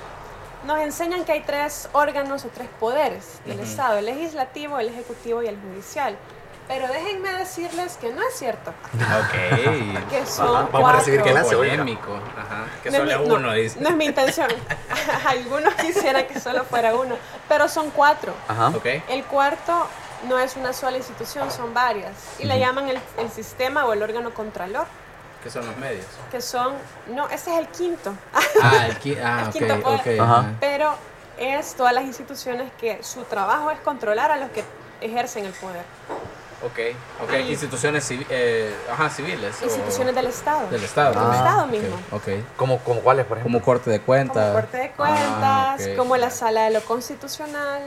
[0.66, 3.60] nos enseñan que hay tres órganos o tres poderes del.
[3.62, 6.18] Estado, el legislativo, el ejecutivo y el judicial.
[6.68, 10.10] Pero déjenme decirles que no es cierto, Ok.
[10.10, 11.00] que son Ajá, vamos a cuatro.
[11.00, 11.74] recibir clase, oiga.
[11.74, 12.16] polémico.
[12.38, 12.66] Ajá.
[12.82, 13.80] Que No es solo mi- es no, uno, dice.
[13.82, 14.48] No es mi intención.
[15.28, 17.16] Algunos quisieran que solo fuera uno,
[17.50, 18.34] pero son cuatro.
[18.48, 18.70] ajá.
[18.70, 18.86] Ok.
[19.10, 19.88] El cuarto
[20.30, 22.14] no es una sola institución, son varias.
[22.40, 24.86] Y le llaman el, el sistema o el órgano contralor,
[25.44, 26.06] Que son los medios.
[26.32, 26.74] que son,
[27.10, 28.14] no, ese es el quinto.
[28.62, 30.00] Ah, el, qui- ah, El quinto poder.
[30.00, 30.22] ok.
[30.22, 30.40] Ajá.
[30.40, 30.52] ajá.
[30.62, 30.96] pero
[31.38, 34.64] es todas las instituciones que su trabajo es controlar a los que
[35.02, 35.84] ejercen el poder.
[36.66, 36.80] Ok,
[37.24, 37.34] ok.
[37.46, 39.56] Y- Instituciones civi- eh, ajá, civiles.
[39.62, 40.70] o- Instituciones del Estado.
[40.70, 41.14] del Estado.
[41.26, 41.36] Del.
[41.36, 41.96] Estado mismo.
[42.12, 42.28] Ok.
[42.56, 43.60] ¿Como, como cuáles, por ejemplo?
[43.60, 44.44] Como corte de cuentas.
[44.52, 47.82] Como Corte de Cuentas, Ah, como la Sala de lo Constitucional,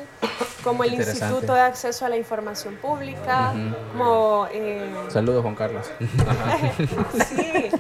[0.63, 0.95] como el.
[0.95, 3.53] Instituto de Acceso a la Información Pública,
[3.93, 4.47] como...
[4.53, 5.87] eh, Saludos, Juan Carlos.
[7.29, 7.71] Sí,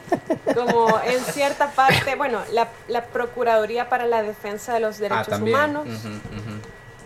[0.54, 5.40] como en cierta parte, bueno, la, la Procuraduría para la Defensa de los ah, Derechos.
[5.40, 6.08] Humanos, ujú.
[6.08, 6.55] eh,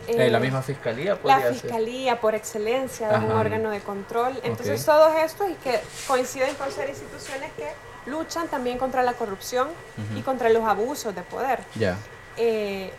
[0.06, 1.54] Eh, la misma fiscalía la podría ser.
[1.54, 4.38] Fiscalía por excelencia, es un órgano de control.
[4.42, 4.86] Entonces Ok.
[4.94, 7.68] todos estos y que coinciden con ser instituciones que
[8.10, 9.68] luchan también contra la corrupción
[10.14, 10.24] y Ujú.
[10.24, 11.60] contra los abusos de poder.
[11.74, 11.96] Ya.
[12.36, 12.90] Eh,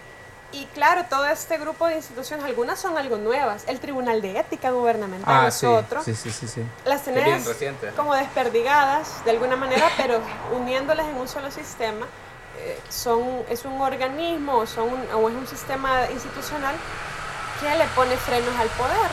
[0.53, 3.63] y claro, todo este grupo de instituciones, algunas son algo nuevas.
[3.67, 5.65] El Tribunal de Ética Gubernamental Ah, es sí.
[5.65, 6.03] otro.
[6.03, 6.61] Sí, sí, sí.
[6.83, 7.87] Las reciente.
[7.95, 10.19] como desperdigadas de alguna manera, pero
[10.53, 12.09] uniéndolas en un solo sistema, eh,
[12.89, 16.75] son, es un organismo o, son un- o es un sistema institucional
[17.59, 19.09] que le pone frenos al poder.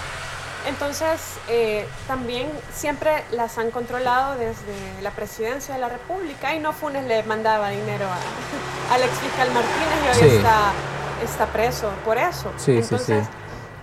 [0.66, 6.72] Entonces, eh, también siempre las han controlado desde la presidencia de la República y no
[6.72, 10.37] Funes le mandaba dinero a, al ex fiscal Martínez y hoy Sí.
[10.37, 10.72] está,
[11.24, 12.53] está preso por eso.
[12.59, 13.31] Sí, Entonces, sí.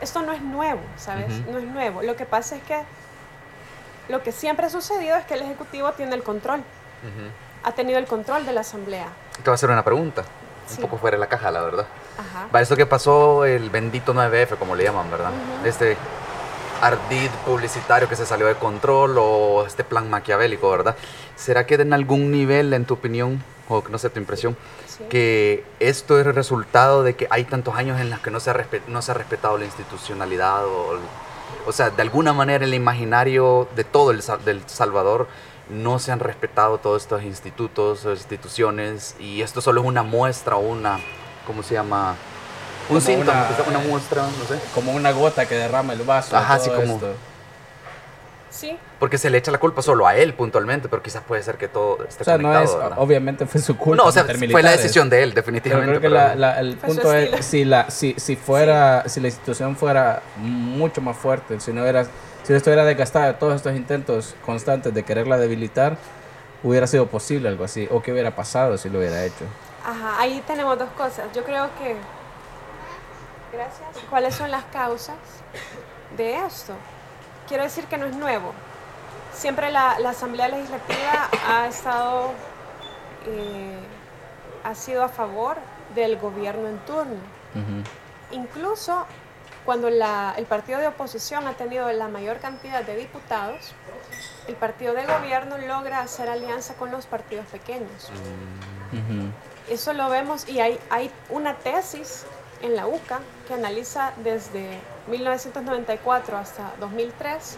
[0.02, 1.30] esto no es nuevo, ¿sabes?
[1.48, 2.02] No es nuevo.
[2.04, 2.82] Lo que pasa es que
[4.10, 6.62] lo que siempre ha sucedido es que el Ejecutivo tiene el control,
[7.64, 9.08] ha tenido el control de la Asamblea.
[9.38, 10.82] Te voy a hacer una pregunta, un Sí.
[10.82, 11.86] poco fuera de la caja, la verdad.
[12.18, 12.48] Ajá.
[12.54, 15.30] Va, esto que pasó, el bendito 9F, como le llaman, ¿verdad?
[15.32, 15.68] Ujú.
[15.68, 15.98] Este
[16.82, 20.96] ardid publicitario que se salió de control o este plan maquiavélico, ¿verdad?
[21.36, 25.04] ¿Será que en algún nivel, en tu opinión, o no sé, tu impresión, Sí.
[25.10, 28.52] que esto es el resultado de que hay tantos años en los que no se
[28.52, 30.98] ha, no se ha respetado la institucionalidad o,
[31.66, 35.28] o sea, de alguna manera el imaginario de todo el del Salvador
[35.70, 40.56] no se han respetado todos estos institutos o instituciones y esto solo es una muestra
[40.58, 41.00] o una,
[41.48, 42.12] ¿cómo se llama?
[42.88, 44.60] Un Como síntoma, una- una muestra, no sé.
[44.76, 46.38] Como una gota que derrama el vaso.
[46.38, 47.14] Ajá, así como- esto.
[48.52, 51.58] Sí, Porque se le echa la culpa solo a él puntualmente, pero quizás puede ser
[51.58, 52.64] que todo esté O sea, no conectado.
[52.78, 52.98] es, ¿verdad?
[53.02, 54.02] obviamente fue su culpa.
[54.04, 55.90] no, o sea, fue la decisión de él, Pero definitivamente.
[55.90, 59.28] creo que pero- la- la- el punto es si la si, si fuera si la
[59.28, 62.06] institución fuera mucho más fuerte, si no era
[62.46, 65.98] si no estuviera desgastada de todos estos intentos constantes de quererla debilitar,
[66.64, 69.46] hubiera sido posible algo así o qué hubiera pasado si lo hubiera hecho.
[69.84, 71.26] Ajá, ahí tenemos dos cosas.
[71.34, 71.96] Yo creo que...
[73.52, 74.06] Gracias.
[74.10, 75.16] ¿Cuáles son las causas
[76.16, 76.74] de esto?
[77.48, 78.54] Quiero decir que no es nuevo.
[79.34, 82.32] Siempre la, la Asamblea Legislativa ha estado...
[83.28, 83.80] eh,
[84.64, 85.58] ha sido a favor
[85.94, 87.18] del gobierno en turno.
[88.32, 89.06] Incluso
[89.66, 93.74] cuando la- el partido de oposición ha tenido la mayor cantidad de diputados,
[94.48, 98.10] el partido de gobierno logra hacer alianza con los partidos pequeños.
[98.94, 99.74] Ujú.
[99.74, 102.26] Eso lo vemos y hay, hay una tesis
[102.62, 107.58] en la UCA que analiza desde 1994 hasta 2003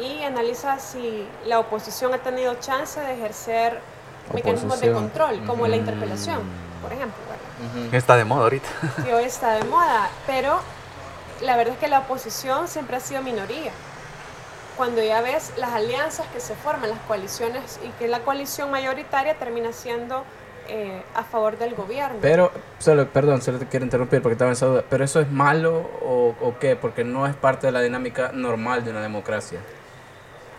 [0.00, 3.80] y analiza si la oposición ha tenido chance de ejercer
[4.32, 4.94] mecanismos de Oposición.
[4.94, 5.80] control, como la Mm.
[5.80, 6.40] interpelación,
[6.82, 7.16] por ejemplo.
[7.28, 7.84] ¿verdad?
[7.88, 7.96] Ujú.
[7.96, 8.68] Está de moda ahorita.
[9.04, 10.60] que hoy está de moda, pero
[11.40, 13.72] la verdad es que la oposición siempre ha sido minoría.
[14.76, 19.34] Cuando ya ves las alianzas que se forman, las coaliciones, y que la coalición mayoritaria
[19.36, 20.24] termina siendo
[20.68, 22.18] eh, a favor del gobierno.
[22.20, 24.84] Pero, solo, perdón, solo te quiero interrumpir porque estaba en esa duda.
[24.88, 26.76] ¿Pero eso es malo o, o qué?
[26.76, 29.60] Porque no es parte de la dinámica normal de una democracia.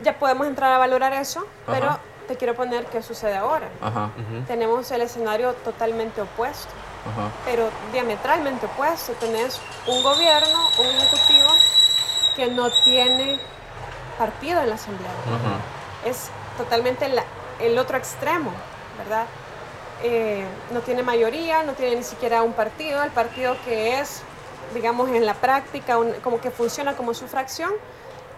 [0.01, 3.69] ya podemos entrar a valorar eso, pero te quiero poner qué sucede ahora.
[3.81, 4.11] Ajá.
[4.47, 6.71] Tenemos el escenario totalmente opuesto,
[7.05, 7.29] ajá.
[7.45, 9.13] pero diametralmente opuesto.
[9.13, 11.49] Tenés un gobierno, un ejecutivo
[12.35, 13.39] que no tiene
[14.17, 15.12] partido en la asamblea.
[15.27, 15.59] Ajá.
[16.09, 17.25] es totalmente la-
[17.59, 18.51] el otro extremo,
[18.97, 19.25] ¿verdad?
[20.01, 24.21] Eh, no tiene mayoría, no tiene ni siquiera un partido, el partido que es,
[24.73, 27.71] digamos, en la práctica, un- como que funciona como su fracción,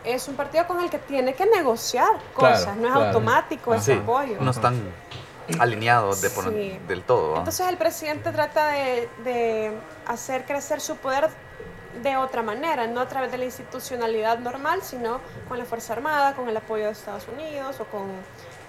[0.04, 3.06] es un partido con el que tiene que negociar Claro, cosas, no es claro.
[3.10, 4.38] automático ese Sí, apoyo.
[4.40, 4.82] no están
[5.60, 6.80] alineados de por- Sí.
[6.88, 7.34] del todo.
[7.34, 7.38] ¿va?
[7.40, 9.72] Entonces el presidente trata de, de
[10.08, 11.30] hacer crecer su poder
[12.02, 16.34] de otra manera, no a través de la institucionalidad normal, sino con la Fuerza Armada,
[16.36, 18.10] con el apoyo de Estados Unidos o con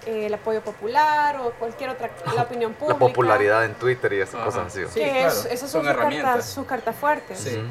[0.07, 2.95] eh, el apoyo popular o cualquier otra, la opinión pública.
[2.95, 4.45] la popularidad en Twitter y esas Ajá.
[4.47, 4.81] cosas así.
[4.93, 6.31] Sí, que claro, es- esas son son, sus, herramientas.
[6.33, 7.39] cartas, sus cartas fuertes.
[7.39, 7.63] Sí.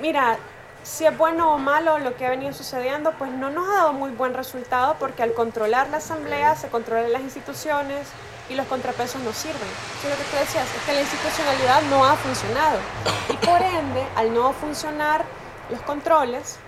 [0.00, 0.38] Mira,
[0.82, 3.92] si es bueno o malo lo que ha venido sucediendo, pues no nos ha dado
[3.92, 8.08] muy buen resultado porque al controlar la asamblea se controlan las instituciones
[8.48, 9.68] y los contrapesos no sirven.
[9.98, 12.78] Eso es lo que tú decías, es que la institucionalidad no ha funcionado.
[13.28, 15.24] Y por ende, al no funcionar
[15.70, 16.58] los controles,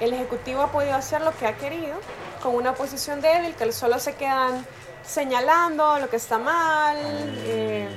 [0.00, 1.96] el Ejecutivo ha podido hacer lo que ha querido
[2.42, 4.66] con una oposición débil que solo se quedan
[5.06, 7.88] señalando lo que está mal, eh,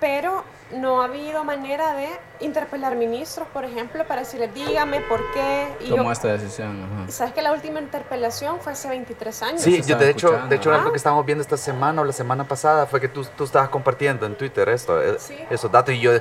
[0.00, 2.08] pero no ha habido manera de
[2.40, 5.68] interpelar ministros, por ejemplo, para decirles, dígame por qué.
[5.80, 6.82] Y yo- Tomó esta decisión.
[7.02, 7.10] ajá.
[7.12, 9.60] ¿Sabes que la última interpelación fue hace 23 años?
[9.62, 10.76] Sí, yo de hecho, de hecho Ah.
[10.76, 13.68] algo que estábamos viendo esta semana o la semana pasada fue que tú, tú estabas
[13.68, 15.36] compartiendo en Twitter esto, eh, Sí.
[15.50, 16.12] esos datos y yo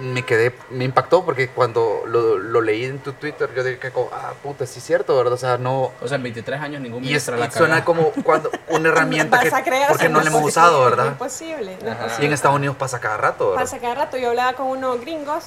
[0.00, 4.10] me quedé, me impactó porque cuando lo, lo leí en tu Twitter yo dije, como,
[4.12, 5.32] ah, puta, sí es cierto, ¿verdad?
[5.32, 5.92] O sea, no...
[6.00, 9.40] O sea, en 23 años ningún Y, es, y la suena como cuando una herramienta
[9.40, 9.50] que
[9.88, 11.06] porque no la hemos usado, ¿verdad?
[11.12, 11.78] es posible.
[11.82, 12.04] no es Ajá.
[12.04, 12.24] posible.
[12.24, 13.62] Y en Estados Unidos pasa cada rato, ¿verdad?
[13.64, 14.16] Pasa cada rato.
[14.16, 15.44] Yo hablaba con unos gringos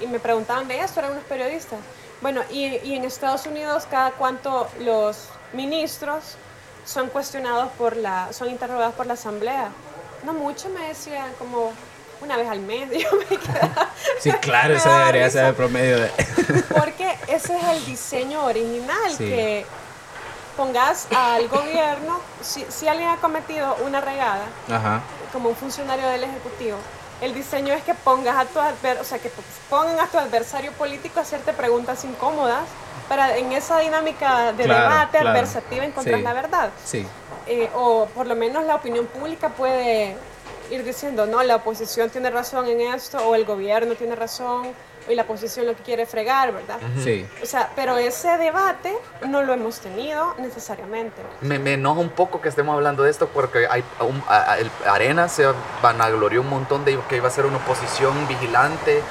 [0.00, 1.78] y me preguntaban de esto, eran unos periodistas.
[2.20, 6.36] Bueno, y, y en Estados Unidos cada cuánto los ministros
[6.84, 9.70] son cuestionados por la, son interrogados por la asamblea.
[10.24, 11.72] No mucho, me decían, como
[12.22, 12.90] una vez al mes.
[12.98, 13.88] Yo me quedaba-
[14.20, 15.38] Sí, claro, daba debería risa.
[15.38, 16.08] ser el promedio de...
[16.78, 19.24] Porque ese es el diseño original, Sí.
[19.24, 19.66] que
[20.56, 25.00] pongas al gobierno, si, si alguien ha cometido una regada, Ajá.
[25.32, 26.76] como un funcionario del Ejecutivo,
[27.22, 29.30] el diseño es que pongas a tu adver o sea, que
[29.68, 32.60] pongan a tu adversario político a hacerte preguntas incómodas
[33.08, 35.30] para en esa dinámica de Claro, debate claro.
[35.30, 36.22] adversativa encontrar Sí.
[36.24, 36.70] la verdad.
[36.84, 37.06] Sí.
[37.46, 40.16] Eh, o por lo menos la opinión pública puede
[40.70, 44.68] ir diciendo, no, la oposición tiene razón en esto, o el gobierno tiene razón,
[45.08, 46.78] y la oposición lo que quiere es fregar, ¿verdad?
[47.02, 47.26] Sí.
[47.42, 48.94] O sea, pero ese debate
[49.26, 51.20] no lo hemos tenido necesariamente.
[51.40, 54.58] Me, me enoja un poco que estemos hablando de esto porque hay un- a- a-
[54.58, 55.46] el Arena se
[55.82, 59.02] vanaglorió un montón de que iba a ser una oposición vigilante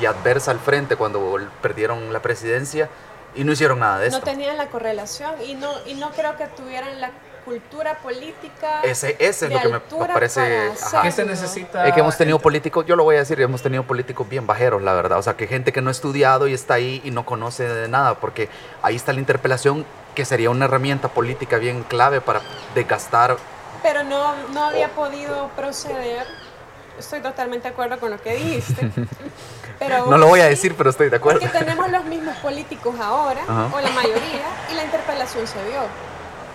[0.00, 2.88] y adversa al frente cuando perdieron la presidencia
[3.34, 4.30] y no hicieron nada de No esto.
[4.30, 7.10] tenían la correlación y no, y no creo que tuvieran la
[7.48, 8.82] cultura política.
[8.82, 10.70] Ese, ese es lo que me altura parece...
[10.82, 11.02] ajá.
[11.02, 11.86] ¿Qué se necesita?
[11.86, 14.82] Es que hemos tenido políticos, yo lo voy a decir, hemos tenido políticos bien bajeros,
[14.82, 15.18] la verdad.
[15.18, 17.88] O sea, que gente que no ha estudiado y está ahí y no conoce de
[17.88, 18.50] nada, porque
[18.82, 22.42] ahí está la interpelación que sería una herramienta política bien clave para
[22.74, 23.36] desgastar.
[23.82, 26.26] Pero no, no había podido proceder
[26.98, 28.90] estoy totalmente de acuerdo con lo que dijiste.
[29.78, 31.38] Pero No lo voy a decir, pero estoy de acuerdo.
[31.38, 33.70] Porque tenemos los mismos políticos ahora, Ajá.
[33.72, 35.82] o la mayoría, y la interpelación se dio.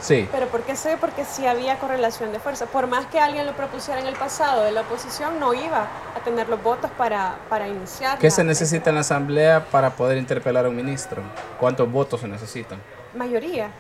[0.04, 0.28] Sí.
[0.34, 0.98] Pero ¿por qué dio?
[1.00, 2.66] Porque sí había correlación de fuerza.
[2.66, 6.20] Por más que alguien lo propusiera en el pasado de la oposición, no iba a
[6.26, 8.18] tener los votos para, para iniciar.
[8.20, 11.22] ¿Qué se necesita en la asamblea para poder interpelar a un ministro?
[11.60, 12.80] ¿Cuántos votos se necesitan?
[13.16, 13.72] Mayoría.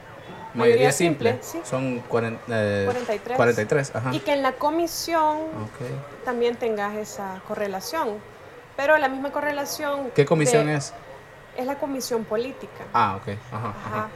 [0.53, 1.39] Mayoría simple.
[1.41, 1.59] sí.
[1.63, 3.36] Son 40, eh, 43.
[3.36, 4.13] 43, ajá.
[4.13, 5.39] Y que en la comisión
[6.23, 8.17] también tengas esa correlación.
[8.77, 10.12] Pero la misma correlación...
[10.15, 10.93] ¿Qué comisión de- es?
[11.57, 12.83] Es la comisión política.
[12.93, 13.36] Ah, ok.
[13.51, 13.73] Ajá, Ajá.
[13.89, 14.07] ajá.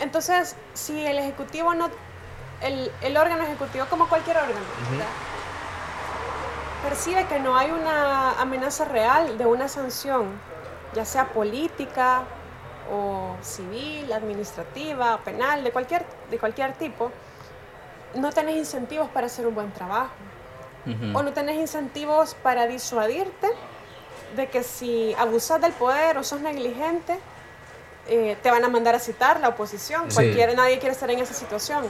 [0.00, 1.90] Entonces, si el ejecutivo no,
[2.62, 4.60] el, el órgano ejecutivo, como cualquier órgano,
[6.82, 10.30] percibe que no hay una amenaza real de una sanción,
[10.94, 12.22] ya sea política
[12.92, 17.12] o civil, administrativa, penal, de cualquier, de cualquier tipo,
[18.14, 20.12] no tenés incentivos para hacer un buen trabajo.
[21.12, 23.48] O no tenés incentivos para disuadirte
[24.34, 27.20] de que si abusas del poder o sos negligente,
[28.10, 30.10] eh, te van a mandar a citar la oposición.
[30.10, 30.16] Sí.
[30.16, 31.84] Cualquiera, nadie quiere estar en esa situación.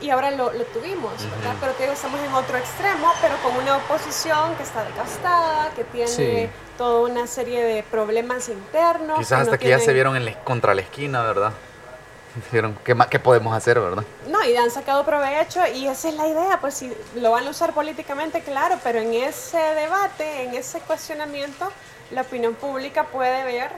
[0.00, 1.56] Y ahora lo, lo tuvimos, ¿verdad?
[1.60, 5.82] Pero te digo, estamos en otro extremo, pero con una oposición que está desgastada, que
[5.82, 6.48] tiene Sí.
[6.76, 9.18] toda una serie de problemas internos.
[9.18, 11.52] Quizás hasta no que ya se tienen- vieron en la- contra la esquina, ¿verdad?
[12.36, 14.04] Dijeron, ¿qué, más, ¿qué podemos hacer, verdad?
[14.28, 17.50] No, y han sacado provecho y esa es la idea, pues si lo van a
[17.50, 21.72] usar políticamente, claro, pero en ese debate, en ese cuestionamiento,
[22.12, 23.70] la opinión pública puede ver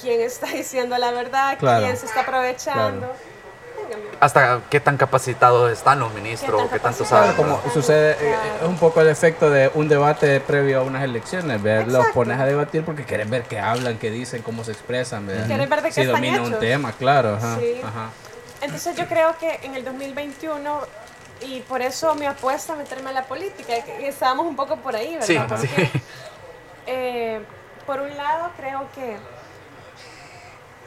[0.00, 3.12] quién está diciendo la verdad, Claro, quién se está aprovechando.
[4.20, 7.34] Hasta qué tan capacitados están los ministros, tan qué tanto saben.
[7.36, 8.54] Como sucede, eh, Claro.
[8.62, 11.88] es un poco el efecto de un debate previo a unas elecciones, ¿verdad?
[11.92, 15.46] Los pones a debatir porque quieres ver qué hablan, qué dicen, cómo se expresan, ver
[15.46, 17.80] de qué si domina un tema, claro, ajá, Sí.
[17.84, 18.10] ajá.
[18.62, 20.80] Entonces yo creo que en el 2021,
[21.42, 24.76] y por eso me apuesta a meterme a la política, que que estábamos un poco
[24.76, 25.26] por ahí, ¿verdad?
[25.26, 26.02] Sí, Porque, sí.
[26.86, 27.40] eh,
[27.84, 29.18] por un lado, creo que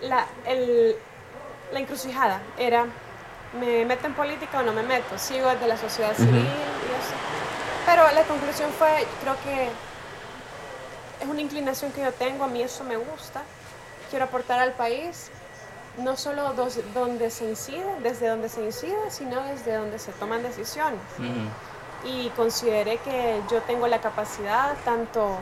[0.01, 0.95] la, el-
[1.71, 2.85] la encrucijada era,
[3.59, 5.17] ¿me meto en política o no me meto?
[5.17, 7.13] Sigo desde la sociedad civil y eso.
[7.85, 9.69] Pero la conclusión fue, creo que
[11.23, 13.41] es una inclinación que yo tengo, a mí eso me gusta.
[14.09, 15.29] Quiero aportar al país,
[15.97, 20.43] no solo dos- donde se incide, desde donde se incide, sino desde donde se toman
[20.43, 22.07] decisiones Ujú.
[22.09, 25.37] y consideré que yo tengo la capacidad tanto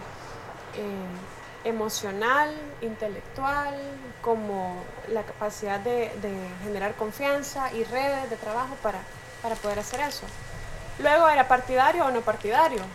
[0.75, 1.05] eh,
[1.65, 3.75] emocional, intelectual,
[4.21, 8.99] como la capacidad de, de generar confianza y redes de trabajo para,
[9.41, 10.25] para poder hacer eso.
[10.99, 12.81] Luego era partidario o no partidario.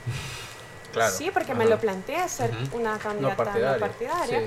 [0.92, 1.12] Claro.
[1.12, 4.40] Sí, porque me lo planteé ser una No candidata no partidaria.
[4.40, 4.46] sí.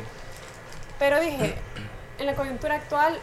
[1.00, 1.56] Pero dije,
[2.20, 3.18] en la coyuntura actual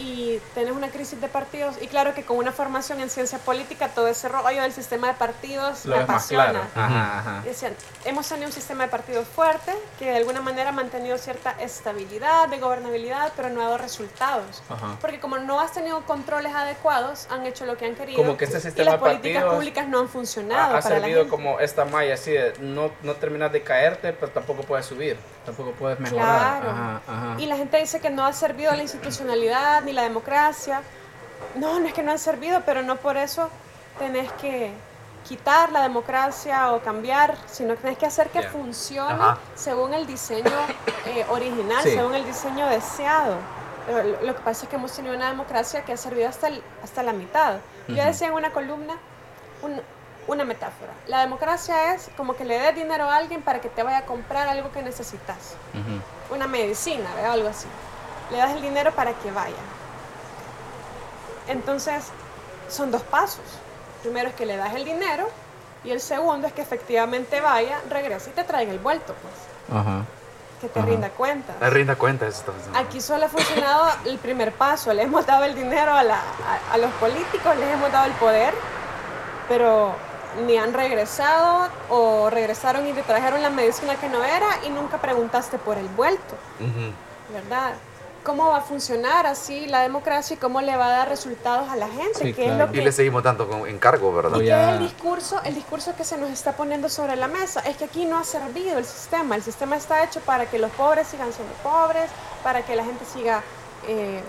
[0.00, 3.88] y tenés una crisis de partidos, y claro que con una formación en ciencia política,
[3.88, 6.50] todo ese rollo del sistema de partidos Lo me apasiona.
[6.50, 6.64] claro.
[6.74, 7.40] Ajá, ajá.
[7.44, 7.74] Y Decían,
[8.06, 12.48] hemos tenido un sistema de partidos fuerte que de alguna manera ha mantenido cierta estabilidad
[12.48, 14.62] de gobernabilidad, pero no ha dado resultados.
[14.70, 14.96] Ajá.
[15.00, 18.16] Porque como no has tenido controles adecuados, han hecho lo que han querido.
[18.16, 20.94] Como que este y sistema las de políticas públicas no han funcionado Ha, ha para
[20.96, 21.30] la servido gente.
[21.30, 25.72] como esta malla así de no, no terminas de caerte, pero tampoco puedes subir, tampoco
[25.72, 26.60] puedes mejorar.
[26.62, 26.70] Claro.
[26.70, 27.34] Ajá, ajá.
[27.38, 30.82] Y la gente dice que no ha servido la institucionalidad ni la democracia.
[31.56, 33.48] No, no es que no han servido, pero no por eso
[33.98, 34.72] tenés que
[35.28, 39.38] quitar la democracia o cambiar, sino que tenés que hacer que funcione Ajá.
[39.54, 40.50] según el diseño
[41.06, 41.90] eh, original, Sí.
[41.90, 43.36] según el diseño deseado.
[43.86, 46.48] Pero lo, lo que pasa es que hemos tenido una democracia que ha servido hasta,
[46.48, 47.56] el- hasta la mitad.
[47.88, 48.04] Yo Ujú.
[48.04, 48.94] decía en una columna,
[49.62, 49.80] un-
[50.32, 50.92] una metáfora.
[51.06, 54.04] La democracia es como que le des dinero a alguien para que te vaya a
[54.06, 55.54] comprar algo que necesitas
[56.30, 57.32] una medicina, ¿verdad?
[57.32, 57.66] algo así.
[58.30, 59.56] Le das el dinero para que vaya.
[61.48, 62.04] Entonces,
[62.68, 63.44] son dos pasos.
[64.02, 65.28] Primero es que le das el dinero
[65.84, 69.34] y el segundo es que efectivamente vaya, regrese y te traiga el vuelto, pues,
[70.60, 71.54] que te rinda cuenta.
[71.60, 72.52] Me rinda cuenta de esto.
[72.74, 76.74] Aquí solo ha funcionado el primer paso, le hemos dado el dinero a, la- a-
[76.74, 78.54] a los políticos, les hemos dado el poder,
[79.48, 79.94] pero
[80.46, 84.98] ni han regresado o regresaron y te trajeron la medicina que no era y nunca
[84.98, 86.36] preguntaste por el vuelto.
[86.60, 86.92] Ujú.
[87.32, 87.74] ¿verdad?
[88.24, 91.76] ¿Cómo va a funcionar así la democracia y cómo le va a dar resultados a
[91.76, 92.18] la gente?
[92.18, 92.52] Sí, ¿Qué claro.
[92.52, 94.38] es lo Y que le seguimos dando con encargo, ¿verdad?
[94.40, 95.40] ¿Y es el discurso?
[95.42, 98.24] El discurso que se nos está poniendo sobre la mesa es que aquí no ha
[98.24, 99.36] servido el sistema.
[99.36, 102.10] El sistema está hecho para que los pobres sigan siendo pobres,
[102.42, 103.42] para que la gente siga
[103.88, 104.20] eh,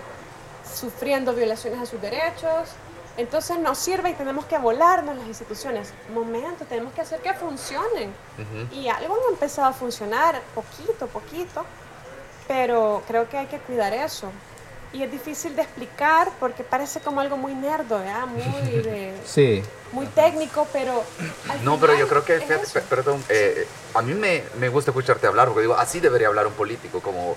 [0.74, 2.70] sufriendo violaciones a sus derechos.
[3.16, 5.92] Entonces nos sirve y tenemos que volarnos las instituciones.
[6.14, 8.10] Momento, tenemos que hacer que funcionen.
[8.38, 8.74] Ujú.
[8.74, 11.64] Y algo ha empezado a funcionar, poquito, poquito,
[12.48, 14.30] pero creo que hay que cuidar eso.
[14.94, 18.26] y es difícil de explicar porque parece como algo muy nerdo, ¿verdad?
[18.26, 18.42] Muy,
[18.82, 19.62] de, Sí.
[19.90, 21.02] muy técnico, pero...
[21.62, 25.26] No, pero yo creo que, es fíjate, perdón, eh, a mí me, me gusta escucharte
[25.26, 27.36] hablar, porque digo, así debería hablar un político, como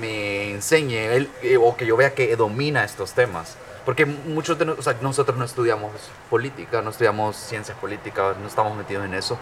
[0.00, 3.56] me enseñe él, eh, o que yo vea que domina estos temas.
[3.84, 5.90] Porque muchos de o sea, nosotros no estudiamos
[6.30, 9.38] política, no estudiamos ciencias políticas, no estamos metidos en eso.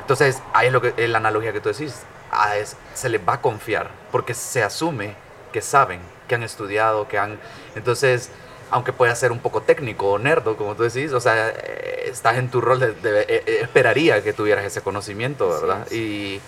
[0.00, 3.20] Entonces, ahí es lo que, es la analogía que tú decís, a es- se les
[3.26, 5.14] va a confiar, porque se asume
[5.52, 7.38] que saben, que han estudiado, que han...
[7.74, 8.30] Entonces,
[8.70, 12.36] aunque pueda ser un poco técnico o nerdo, como tú decís, o sea, eh, estás
[12.36, 15.86] en tu rol de, de- eh, eh, esperaría que tuvieras ese conocimiento, ¿verdad?
[15.86, 15.92] es.
[15.92, 16.40] Y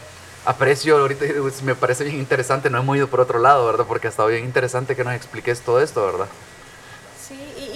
[0.44, 1.24] aprecio, ahorita
[1.64, 3.86] me parece bien interesante, no hemos ido por otro lado, ¿verdad?
[3.88, 6.26] Porque ha estado bien interesante que nos expliques todo esto, ¿verdad?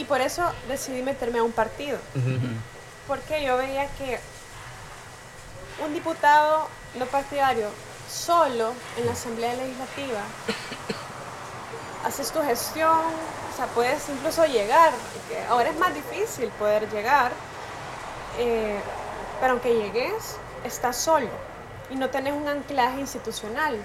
[0.02, 1.98] Y, por eso decidí meterme a un partido.
[3.06, 4.18] Porque yo veía que
[5.84, 7.68] un diputado no partidario
[8.10, 10.20] solo en la Asamblea Legislativa
[12.04, 14.92] haces tu gestión, o sea, puedes incluso llegar,
[15.48, 17.32] ahora es más difícil poder llegar,
[18.38, 18.80] eh,
[19.40, 21.28] pero aunque llegues, estás solo
[21.92, 23.76] y no tenés un anclaje institucional.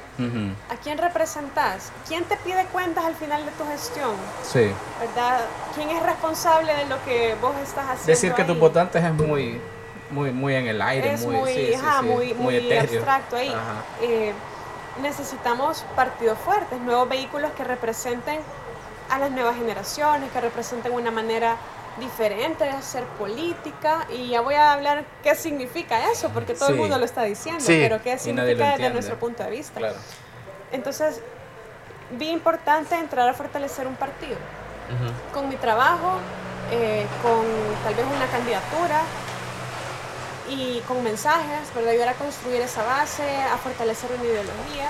[0.70, 1.92] ¿A quién representas?
[2.08, 4.12] ¿Quién te pide cuentas al final de tu gestión?
[4.44, 4.72] Sí.
[5.00, 5.42] ¿verdad?
[5.76, 8.08] ¿Quién es responsable de lo que vos estás haciendo?
[8.08, 8.48] Decir que ahí?
[8.48, 9.60] tus votantes es muy,
[10.10, 13.00] muy, muy en el aire, es muy, muy, sí, sí, ajá, sí, muy, muy etéreo.
[13.00, 13.54] abstracto ahí.
[14.02, 14.34] Eh,
[15.02, 18.40] necesitamos partidos fuertes, nuevos vehículos que representen
[19.10, 21.58] a las nuevas generaciones, que representen una manera
[22.00, 26.76] diferente de hacer política y ya voy a hablar qué significa eso, porque todo el
[26.76, 26.82] Sí.
[26.82, 27.78] mundo lo está diciendo, Sí.
[27.82, 29.80] pero qué significa desde nuestro punto de vista.
[29.80, 29.96] Claro.
[30.72, 31.22] Entonces,
[32.12, 34.38] vi importante entrar a fortalecer un partido
[35.34, 36.14] con mi trabajo,
[36.72, 37.44] eh, con
[37.84, 39.02] tal vez una candidatura
[40.50, 41.92] y con mensajes, ¿verdad?
[41.92, 44.90] Ayudar a construir esa base, a fortalecer una ideología.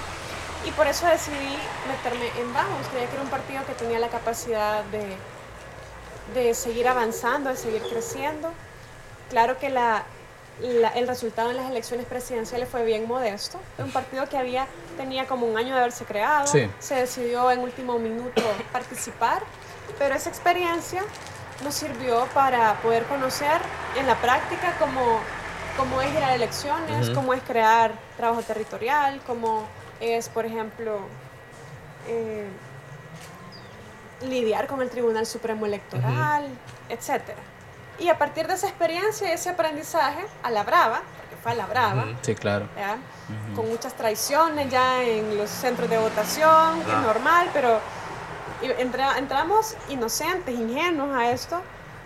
[0.65, 2.85] Y por eso decidí meterme en Vamos.
[2.91, 5.15] Creía que era un partido que tenía la capacidad de,
[6.33, 8.51] de seguir avanzando, de seguir creciendo.
[9.29, 10.03] Claro que la,
[10.61, 13.59] la- el resultado en las elecciones presidenciales fue bien modesto.
[13.75, 14.67] Fue un partido que había,
[14.97, 16.47] tenía como un año de haberse creado.
[16.47, 16.69] Sí.
[16.79, 19.41] Se decidió en último minuto participar.
[19.97, 21.01] Pero esa experiencia
[21.63, 23.59] nos sirvió para poder conocer
[23.97, 25.19] en la práctica cómo,
[25.77, 29.65] cómo es ir a elecciones, cómo es crear trabajo territorial, cómo
[29.99, 30.99] es, por ejemplo,
[32.07, 32.45] eh,
[34.21, 36.47] lidiar con el Tribunal Supremo Electoral,
[36.89, 37.37] etcétera.
[37.99, 41.55] Y a partir de esa experiencia y ese aprendizaje, a la brava, porque fue a
[41.55, 42.15] la brava, Ujú.
[42.21, 42.67] Sí, claro.
[42.77, 42.97] ¿ya?
[43.55, 47.79] con muchas traiciones ya en los centros de votación, que es normal, pero
[48.79, 51.61] entra- entramos inocentes, ingenuos a esto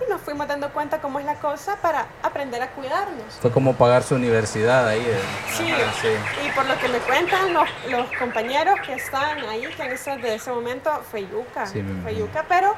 [0.06, 3.36] y nos fuimos dando cuenta cómo es la cosa para aprender a cuidarnos.
[3.42, 5.00] Fue como pagar su universidad ahí.
[5.06, 5.20] eh.
[5.58, 6.08] Sí, Ajá, sí.
[6.48, 10.18] y por lo que me cuentan los, los compañeros que están ahí, que en ese,
[10.18, 12.26] de ese momento fue yuca, Sí, me fue imagino.
[12.28, 12.74] yuca, pero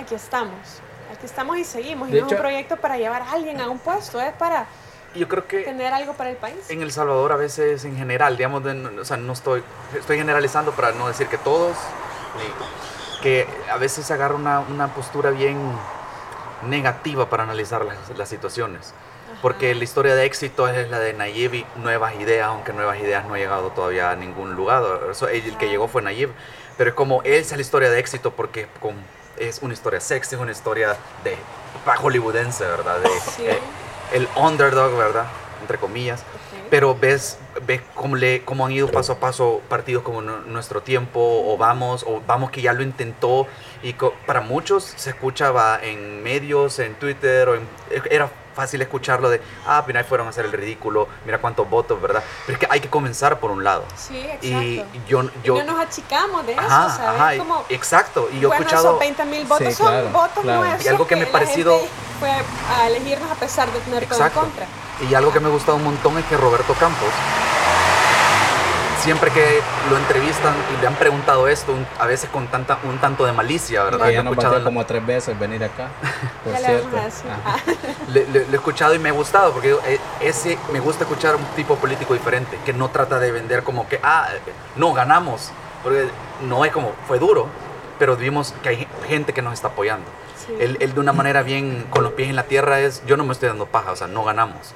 [0.00, 0.58] aquí estamos,
[1.14, 2.08] aquí estamos y seguimos.
[2.08, 4.66] Y no es un proyecto para llevar a alguien a un puesto, es para
[5.14, 6.68] Yo creo que tener algo para el país.
[6.70, 9.64] en El Salvador a veces en general, digamos, de- o sea, no estoy,
[9.98, 11.76] estoy generalizando para no decir que todos,
[13.22, 15.58] que a veces se agarra una, una postura bien
[16.62, 18.92] negativa para analizar las, las situaciones.
[19.42, 23.24] Porque la historia de éxito es la de Nayib y nuevas ideas, aunque nuevas ideas
[23.26, 24.82] no ha llegado todavía a ningún lugar.
[25.10, 26.30] Eso, el que llegó fue Nayib.
[26.76, 28.96] Pero es como, esa es la historia de éxito porque con-
[29.36, 31.36] es una historia sexy, es una historia de
[31.84, 32.98] hollywoodense, ¿verdad?
[33.00, 33.46] De, Sí.
[33.46, 33.58] eh,
[34.12, 35.26] el underdog, ¿verdad?
[35.60, 36.24] Entre comillas.
[36.70, 40.82] Pero ves, ves cómo, le, cómo han ido paso a paso partidos como Nu- Nuestro
[40.82, 43.46] Tiempo, o Vamos, o Vamos que ya lo intentó.
[43.82, 47.68] Y co- para muchos se escuchaba en medios, en Twitter, o en-
[48.10, 52.02] era fácil escucharlo de, ah, mira, ahí fueron a hacer el ridículo, mira cuántos votos,
[52.02, 52.24] ¿verdad?
[52.44, 53.84] Pero es que hay que comenzar por un lado.
[53.96, 54.46] Sí, exacto.
[54.48, 55.22] Y yo...
[55.44, 57.00] yo y no nos achicamos de eso, ¿sabes?
[57.20, 58.28] ajá, Como, exacto.
[58.32, 58.88] Y yo he bueno, escuchado...
[58.88, 60.60] esos 20 mil votos Sí, son claro, votos claro.
[60.60, 60.84] nuestros.
[60.84, 61.80] Y algo que me la parecido-
[62.18, 64.40] fue a elegirnos a pesar de tener todo en Exacto.
[64.40, 64.66] contra.
[65.08, 67.08] Y algo que me ha gustado un montón es que Roberto Campos,
[69.00, 72.98] siempre que lo entrevistan y le han preguntado esto, un- a veces con tanta, un
[72.98, 74.06] tanto de malicia, ¿verdad?
[74.08, 75.88] Que ya escuchado en la- como tres veces venir acá.
[76.44, 76.88] Por le cierto.
[78.08, 81.76] le, he escuchado y me ha gustado, porque eh, ese, me gusta escuchar un tipo
[81.76, 84.28] político diferente, que no trata de vender como que, ah,
[84.76, 85.52] no, ganamos,
[85.84, 86.08] porque
[86.42, 87.46] no es como, fue duro,
[88.00, 90.06] pero vimos que hay gente que nos está apoyando.
[90.48, 90.56] Sí.
[90.58, 93.24] Él, él de una manera bien con los pies en la tierra es, yo no
[93.24, 94.74] me estoy dando paja, o sea, no ganamos.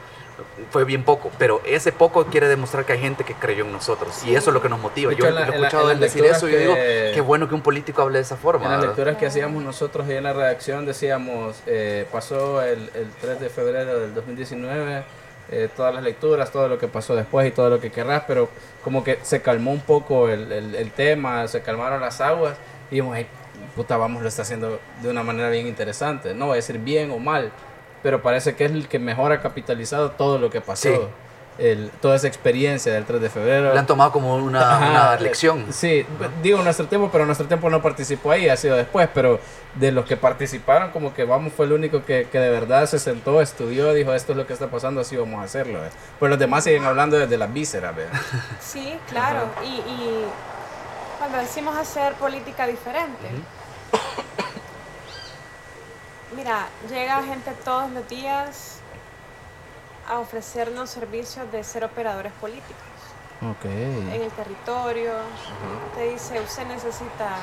[0.70, 4.22] Fue bien poco, pero ese poco quiere demostrar que hay gente que creyó en nosotros.
[4.24, 5.12] Y eso es lo que nos motiva.
[5.12, 7.54] Yo la- lo he escuchado él decir eso y yo digo, que- qué bueno que
[7.54, 8.64] un político hable de esa forma.
[8.64, 8.96] En las ¿verdad?
[8.96, 13.48] lecturas que hacíamos nosotros y en la redacción decíamos, eh, pasó el, el 3 de
[13.50, 15.04] febrero del 2019,
[15.50, 18.48] eh, todas las lecturas, todo lo que pasó después y todo lo que querrás, pero
[18.82, 22.56] como que se calmó un poco el, el- el tema, se calmaron las aguas
[22.90, 23.26] y dijimos, "Ay,
[23.74, 26.34] puta, vamos, lo está haciendo de una manera bien interesante.
[26.34, 27.50] No voy a decir bien o mal,
[28.02, 30.88] pero parece que es el que mejor ha capitalizado todo lo que pasó.
[30.88, 31.00] Sí.
[31.58, 33.74] El, toda esa experiencia del 3 de febrero.
[33.74, 35.66] La han tomado como una, Ajá, una lección.
[35.70, 36.04] Sí,
[36.42, 39.38] digo nuestro tiempo, pero nuestro tiempo no participó ahí, ha sido después, pero
[39.74, 42.98] de los que participaron, como que vamos fue el único que, que de verdad se
[42.98, 45.84] sentó, estudió, dijo esto es lo que está pasando, así vamos a hacerlo.
[45.84, 45.90] ¿eh?
[46.18, 48.06] Pues los demás siguen hablando desde las vísceras, ¿ve?
[48.58, 49.50] Sí, claro.
[49.62, 50.24] Y, y
[51.18, 53.28] cuando decimos hacer política diferente,
[56.36, 58.78] mira, llega gente todos los días
[60.08, 62.76] a ofrecernos servicios de ser operadores políticos
[64.12, 65.12] en el territorio.
[65.96, 67.36] Te dice, usted necesita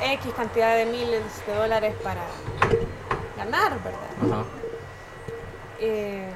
[0.00, 2.22] X cantidad de miles de dólares para
[3.36, 4.44] ganar, ¿verdad?
[5.80, 6.28] Eh,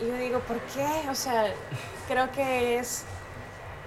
[0.00, 1.08] y yo digo, ¿por qué?
[1.08, 1.52] O sea,
[2.08, 3.04] creo que es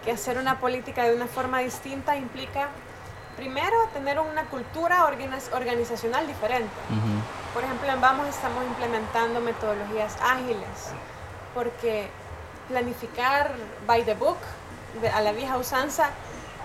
[0.04, 2.70] que hacer una política de una forma distinta implica,
[3.36, 6.74] primero, tener una cultura organiz- organizacional diferente.
[7.54, 10.68] Por ejemplo, en Vamos estamos implementando metodologías ágiles,
[11.54, 12.10] porque
[12.68, 13.52] planificar
[13.88, 14.38] by the book,
[15.02, 16.10] de- a la vieja usanza,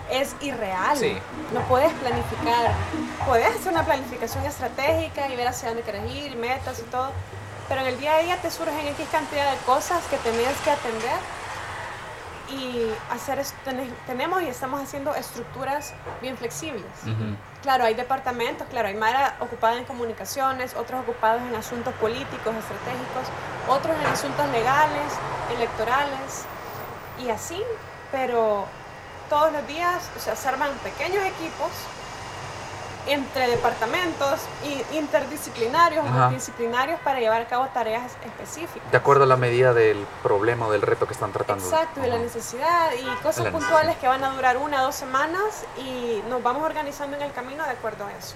[0.09, 0.97] es irreal.
[0.97, 1.17] Sí.
[1.53, 2.71] No puedes planificar,
[3.25, 7.11] puedes hacer una planificación estratégica y ver hacia dónde quieres ir, metas y todo,
[7.69, 10.71] pero en el día a día te surgen X cantidad de cosas que tenías que
[10.71, 11.17] atender
[12.51, 13.41] y hacer
[14.05, 16.83] tenemos y estamos haciendo estructuras bien flexibles.
[17.61, 23.27] Claro, hay departamentos, claro, hay Mara ocupada en comunicaciones, otros ocupados en asuntos políticos, estratégicos,
[23.67, 25.13] otros en asuntos legales,
[25.55, 26.45] electorales
[27.23, 27.61] y así,
[28.11, 28.65] pero
[29.29, 31.69] todos los días o sea, se arman pequeños equipos
[33.07, 36.17] entre departamentos y interdisciplinarios o Ajá.
[36.19, 38.91] multidisciplinarios para llevar a cabo tareas específicas.
[38.91, 41.63] De acuerdo a la medida del problema o del reto que están tratando.
[41.63, 42.23] Exacto, y la Ajá.
[42.23, 46.43] necesidad y cosas La puntuales que van a durar una o dos semanas y nos
[46.43, 48.35] vamos organizando en el camino de acuerdo a eso.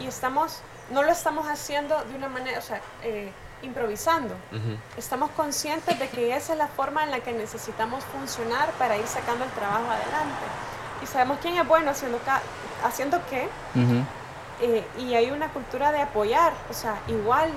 [0.00, 3.32] Y estamos, no lo estamos haciendo de una manera, o sea, eh,
[3.62, 4.34] improvisando.
[4.96, 9.06] Estamos conscientes de que esa es la forma en la que necesitamos funcionar para ir
[9.08, 10.44] sacando el trabajo adelante.
[11.02, 12.18] Y sabemos quién es bueno haciendo,
[12.84, 14.04] haciendo qué, Ujú.
[14.60, 17.50] eh, y hay una cultura de apoyar, o sea, igual,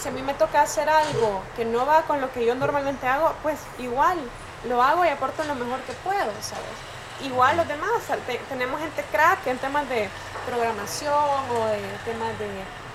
[0.00, 3.06] si a mí me toca hacer algo que no va con lo que yo normalmente
[3.06, 4.18] hago, pues igual
[4.68, 6.64] lo hago y aporto lo mejor que puedo, ¿sabes?
[7.22, 10.08] Igual los demás, o sea, te- tenemos gente crack en temas de
[10.46, 12.46] programación o de temas de,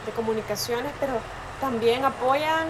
[0.06, 1.14] de comunicaciones, pero
[1.62, 2.68] también apoyan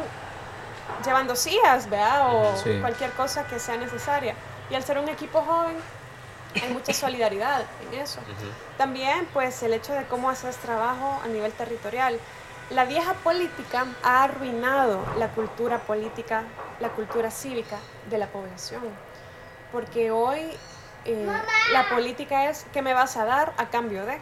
[1.05, 2.33] llevando sillas, ¿verdad?
[2.33, 2.77] O Sí.
[2.79, 4.35] cualquier cosa que sea necesaria.
[4.69, 5.77] Y al ser un equipo joven,
[6.61, 8.19] hay mucha solidaridad en eso.
[8.77, 12.19] También, pues, el hecho de cómo haces trabajo a nivel territorial.
[12.69, 16.43] La vieja política ha arruinado la cultura política,
[16.79, 17.77] la cultura cívica
[18.09, 18.81] de la población.
[19.71, 20.51] Porque hoy
[21.05, 21.27] eh,
[21.71, 24.17] la política es qué me vas a dar a cambio de.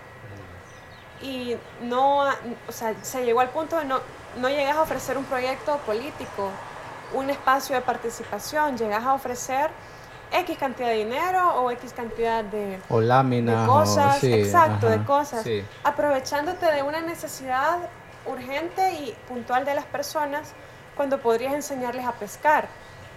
[1.22, 2.26] Y no,
[2.68, 4.02] o sea, se llegó al punto de no,
[4.38, 6.52] no llegas a ofrecer un proyecto político,
[7.14, 9.72] un espacio de participación, llegas a ofrecer
[10.40, 13.62] X cantidad de dinero o X cantidad de, O láminas.
[13.66, 15.64] de o- cosas, sí, exacto, de cosas, Sí.
[15.84, 17.78] aprovechándote de una necesidad
[18.26, 20.54] urgente y puntual de las personas
[20.96, 22.68] cuando podrías enseñarles a pescar,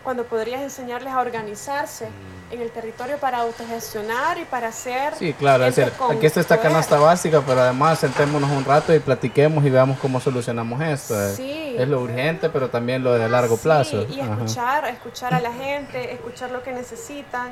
[0.03, 2.09] cuando podrías enseñarles a organizarse
[2.51, 5.15] en el territorio para autogestionar y para hacer...
[5.17, 9.01] Sí, claro, es decir, aquí está esta canasta básica, pero además sentémonos un rato y
[9.01, 11.15] platiquemos y veamos cómo solucionamos esto.
[11.35, 11.77] Sí.
[11.79, 14.07] Es lo urgente, pero también lo de largo Sí, plazo.
[14.09, 14.33] y Ajá.
[14.33, 17.51] escuchar, escuchar a la gente, escuchar lo que necesitan,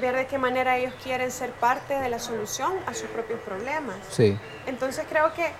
[0.00, 3.96] ver de qué manera ellos quieren ser parte de la solución a sus propios problemas.
[4.10, 4.38] Sí.
[4.66, 5.50] Entonces creo que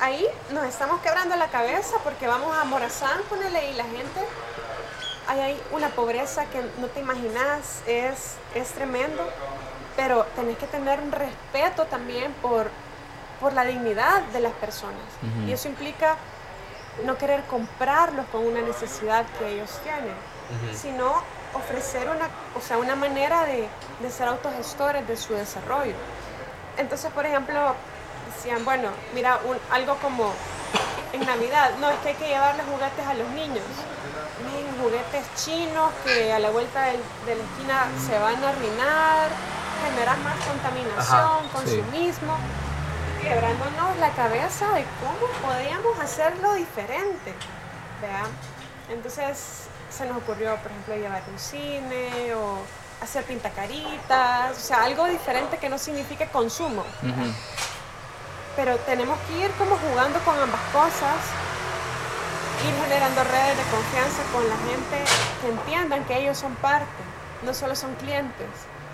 [0.00, 4.20] ahí nos estamos quebrando la cabeza porque vamos a Morazán, ponele, y la gente,
[5.28, 9.28] hay una pobreza que no te imaginas, es, es tremendo,
[9.96, 12.70] pero tenés que tener un respeto también por,
[13.40, 15.00] por la dignidad de las personas.
[15.48, 16.16] Y eso implica
[17.04, 20.14] no querer comprarlos con una necesidad que ellos tienen,
[20.76, 21.22] sino
[21.54, 23.68] ofrecer una, o sea, una manera de,
[24.00, 25.94] de ser autogestores de su desarrollo.
[26.76, 27.74] Entonces, por ejemplo,
[28.34, 30.32] decían, bueno, mira, un- algo como
[31.12, 33.64] en Navidad, no, es que hay que llevarle juguetes a los niños.
[34.44, 39.28] Miren, juguetes chinos que a la vuelta del- de la esquina se van a arruinar,
[39.84, 42.36] generar más contaminación, consumismo,
[43.22, 47.34] quebrándonos la cabeza de cómo podíamos hacerlo diferente.
[48.02, 48.24] ¿vea?
[48.90, 52.58] Entonces se nos ocurrió, por ejemplo, llevar un cine o
[53.02, 56.84] hacer pintacaritas, o sea, algo diferente que no signifique consumo.
[58.54, 61.16] Pero tenemos que ir como jugando con ambas cosas,
[62.64, 65.04] ir generando redes de confianza con la gente
[65.40, 66.86] que entiendan que ellos son parte,
[67.44, 68.46] no solo son clientes,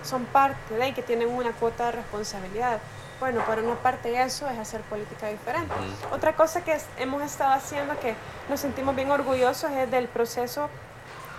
[0.02, 2.80] son parte de y que tienen una cuota de responsabilidad.
[3.20, 5.72] Bueno, por una parte eso es hacer política diferente.
[6.10, 8.16] Otra cosa que hemos estado haciendo que
[8.48, 10.68] nos sentimos bien orgullosos es del proceso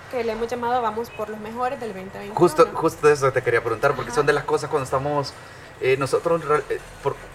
[0.09, 2.35] que le hemos llamado Vamos por los Mejores del 2021.
[2.35, 5.33] Justo, justo eso te quería preguntar, porque son de las cosas cuando estamos,
[5.81, 6.79] eh, nosotros eh,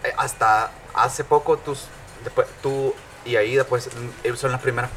[0.05, 1.87] eh, hasta hace poco tus,
[2.63, 3.89] tú y Aida, pues
[4.37, 4.91] son las primeras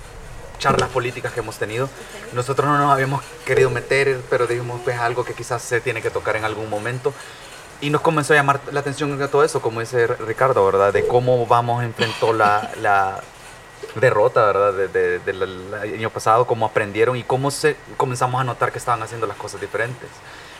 [0.59, 1.89] charlas políticas que hemos tenido.
[2.33, 6.09] Nosotros no nos habíamos querido meter, pero dijimos pues algo que quizás se tiene que
[6.09, 7.13] tocar en algún momento.
[7.81, 10.93] Y nos comenzó a llamar la atención de todo eso, como dice Ricardo, ¿verdad?
[10.93, 13.21] De cómo vamos enfrentó la, la
[13.95, 14.73] derrota, ¿verdad?
[14.73, 19.37] del año pasado, cómo aprendieron y cómo se, comenzamos a notar que estaban haciendo las
[19.37, 20.09] cosas diferentes.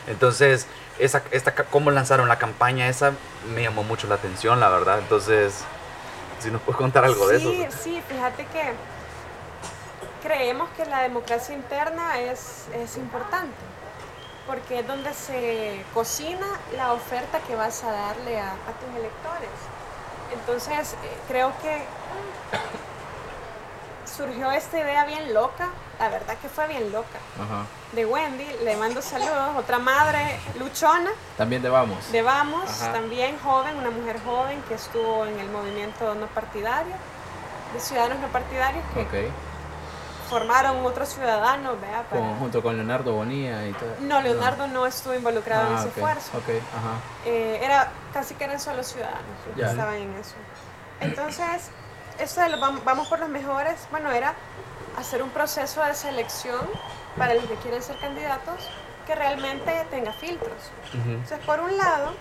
[0.08, 0.66] Entonces,
[0.98, 3.12] esa, esta, cómo lanzaron la campaña, esa
[3.54, 4.98] me llamó mucho la atención, la verdad.
[4.98, 5.64] Entonces,
[6.42, 7.50] si nos puedes contar algo de eso.
[7.50, 8.72] Sí, sí, fíjate que
[10.22, 13.56] creemos que la democracia interna es, es importante
[14.46, 19.50] porque es donde se cocina la oferta que vas a darle a, tus electores.
[20.32, 20.96] Entonces, eh,
[21.28, 21.82] creo que
[24.14, 27.18] surgió esta idea bien loca, la verdad que fue bien loca,
[27.92, 31.10] de Wendy, le mando saludos, otra madre luchona.
[31.36, 32.12] También de Vamos.
[32.12, 36.94] De Vamos, también joven, una mujer joven que estuvo en el movimiento no partidario,
[37.72, 39.30] de ciudadanos no partidarios, que
[40.28, 42.04] formaron otros ciudadanos, ¿vea?
[42.38, 43.90] junto con Leonardo Bonilla y todo.
[44.00, 46.32] No, Leonardo no, estuvo involucrado en ah, ese esfuerzo.
[47.26, 49.20] Eh, era, casi que eran solo ciudadanos
[49.54, 50.34] que estaban en eso.
[51.00, 51.70] Entonces,
[52.18, 54.34] esto de vamos por los mejores, bueno, era
[54.96, 56.60] hacer un proceso de selección
[57.16, 58.68] para los que quieren ser candidatos
[59.06, 60.70] que realmente tenga filtros.
[60.92, 62.14] Entonces, por un lado,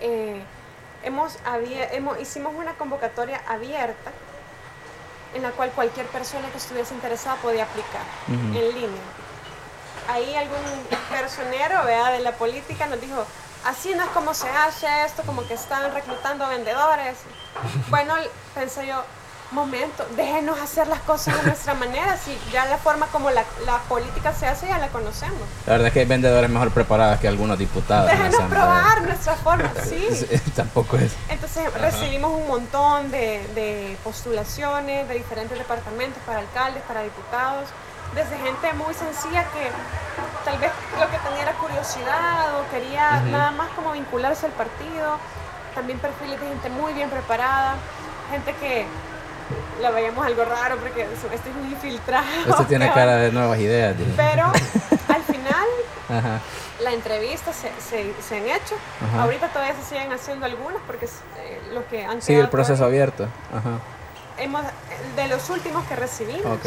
[0.00, 0.42] eh,
[1.02, 1.38] hemos,
[1.92, 4.12] hemos, hicimos una convocatoria abierta
[5.34, 9.02] en la cual cualquier persona que estuviese interesada podía aplicar en línea.
[10.08, 10.56] Ahí algún
[11.10, 12.10] personero ¿vea?
[12.10, 13.26] de la política nos dijo,
[13.64, 17.18] así no es como se hace esto, como que están reclutando vendedores.
[17.90, 18.14] Bueno,
[18.54, 19.02] pensé yo,
[19.50, 23.78] momento, déjenos hacer las cosas de nuestra manera, si ya la forma como la, la,
[23.88, 25.40] política se hace ya la conocemos.
[25.66, 28.10] La verdad es que hay vendedores mejor preparados que algunos diputados.
[28.10, 30.06] Déjenos probar nuestra forma, sí.
[30.54, 31.12] Tampoco es.
[31.28, 37.68] Entonces recibimos un montón de, de, postulaciones de diferentes departamentos para alcaldes, para diputados,
[38.14, 39.70] desde gente muy sencilla que
[40.44, 45.18] tal vez lo que tenía era curiosidad o quería nada más como vincularse al partido,
[45.74, 47.76] también perfiles de gente muy bien preparada,
[48.30, 48.86] gente que
[49.80, 52.26] la veíamos algo raro porque este es muy infiltrado.
[52.48, 53.94] Este tiene cara de nuevas ideas.
[54.16, 54.44] Pero
[55.08, 55.68] al final,
[56.82, 58.74] la entrevista se, se, han hecho.
[59.18, 63.28] Ahorita todavía se siguen haciendo algunas porque eh, lo que han Sigue el proceso abierto.
[64.36, 64.62] Hemos,
[65.16, 66.58] de los últimos que recibimos,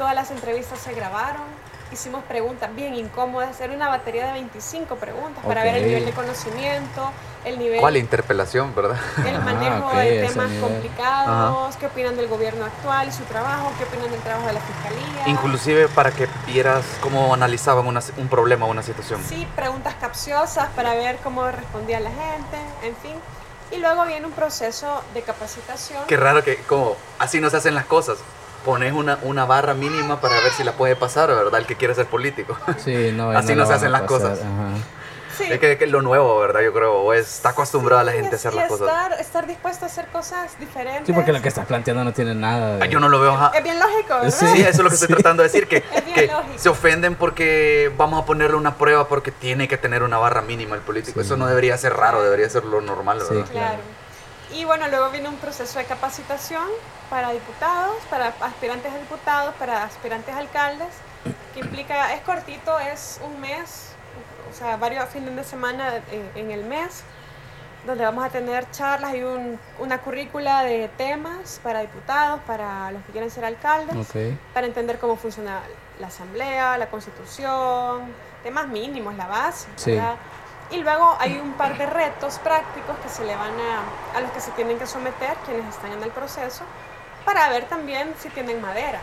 [0.00, 1.44] todas las entrevistas se grabaron
[1.92, 6.12] hicimos preguntas bien incómodas, era una batería de 25 preguntas para ver el nivel de
[6.12, 7.10] conocimiento,
[7.44, 7.80] el nivel...
[7.80, 8.96] ¿Cuál interpelación, verdad?
[9.26, 13.84] El ah, manejo de temas complicados, qué opinan del gobierno actual y su trabajo, qué
[13.84, 15.26] opinan del trabajo de la fiscalía.
[15.26, 19.20] Inclusive para que vieras cómo analizaban un problema o una situación.
[19.28, 23.16] Sí, preguntas capciosas para ver cómo respondía la gente, en fin.
[23.72, 26.04] Y luego viene un proceso de capacitación.
[26.06, 28.18] Qué raro que como así no se hacen las cosas
[28.64, 31.60] pones una, una barra mínima para ver si la puede pasar, ¿verdad?
[31.60, 32.56] El que quiere ser político.
[32.78, 34.40] Sí, no, Así no, se hacen las cosas.
[35.48, 36.60] Es que, es lo nuevo, ¿verdad?
[36.60, 39.20] Yo creo, o está acostumbrada la gente a hacer las estar, cosas.
[39.20, 41.06] Estar dispuesto a hacer cosas diferentes.
[41.06, 42.88] Sí, porque lo que estás planteando no tiene nada de...
[42.88, 43.50] Yo no lo veo...
[43.54, 44.30] Es, bien lógico, ¿verdad?
[44.30, 45.82] Sí, eso es lo que estoy tratando de decir, que,
[46.14, 50.42] que se ofenden porque vamos a ponerle una prueba porque tiene que tener una barra
[50.42, 51.20] mínima el político.
[51.20, 53.46] Eso no debería ser raro, debería ser lo normal, ¿verdad?
[53.46, 53.78] Sí, claro.
[54.52, 56.66] Y bueno, luego viene un proceso de capacitación
[57.08, 60.88] para diputados, para aspirantes a diputados, para aspirantes a alcaldes,
[61.54, 63.92] que implica, es cortito, es un mes,
[64.50, 67.04] o sea, varios fines de semana eh, en el mes,
[67.86, 73.02] donde vamos a tener charlas y un, una currícula de temas para diputados, para los
[73.04, 73.94] que quieren ser alcaldes,
[74.52, 75.62] para entender cómo funciona
[76.00, 80.16] la asamblea, la constitución, temas mínimos, la base, ¿verdad?
[80.72, 84.30] Y luego hay un par de retos prácticos que se le van a, a los
[84.30, 86.62] que se tienen que someter quienes están en el proceso
[87.24, 89.00] para ver también si tienen madera.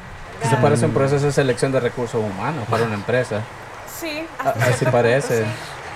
[0.50, 3.42] Se parece un proceso de selección de recursos humanos para una empresa.
[4.00, 5.46] Sí, así parece.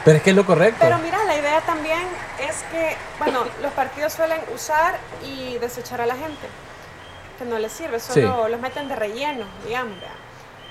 [0.04, 0.80] Pero es que es lo correcto.
[0.82, 2.02] Pero mira, la idea también
[2.40, 6.48] es que, bueno, los partidos suelen usar y desechar a la gente,
[7.38, 9.98] que no les sirve, solo los meten de relleno, digamos.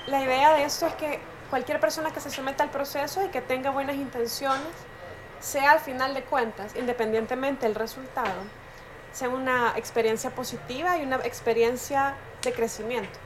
[0.07, 3.39] La idea de esto es que cualquier persona que se someta al proceso y que
[3.39, 4.67] tenga buenas intenciones,
[5.41, 8.31] sea al final de cuentas, independientemente del resultado,
[9.11, 13.19] sea una experiencia positiva y una experiencia de crecimiento.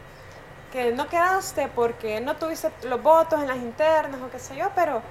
[0.71, 4.69] Que no quedaste porque no tuviste los votos en las internas o qué sé yo,
[4.75, 5.01] pero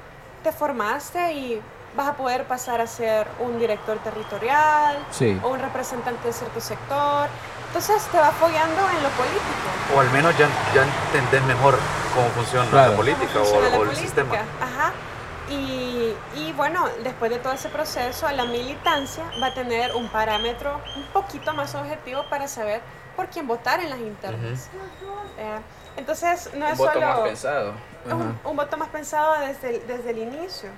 [0.43, 1.63] te formaste y
[1.97, 5.39] vas a poder pasar a ser un director territorial Sí.
[5.43, 7.29] o un representante de cierto sector.
[7.69, 9.95] Entonces te va fogueando en lo político.
[9.97, 10.85] O al menos ya, ya
[11.15, 11.79] entendés mejor
[12.15, 12.91] cómo funciona Claro.
[12.93, 14.07] la política cómo o, funciona la o el política.
[14.07, 14.35] sistema.
[14.61, 14.93] Ajá.
[15.51, 20.81] Y, y bueno, después de todo ese proceso, la militancia va a tener un parámetro
[20.97, 22.81] un poquito más objetivo para saber
[23.15, 24.69] por quién votar en las internas.
[25.39, 25.59] Eh,
[25.97, 27.75] entonces, no es Un voto solo más pensado.
[28.07, 30.71] es un, un voto más pensado desde el, desde el inicio,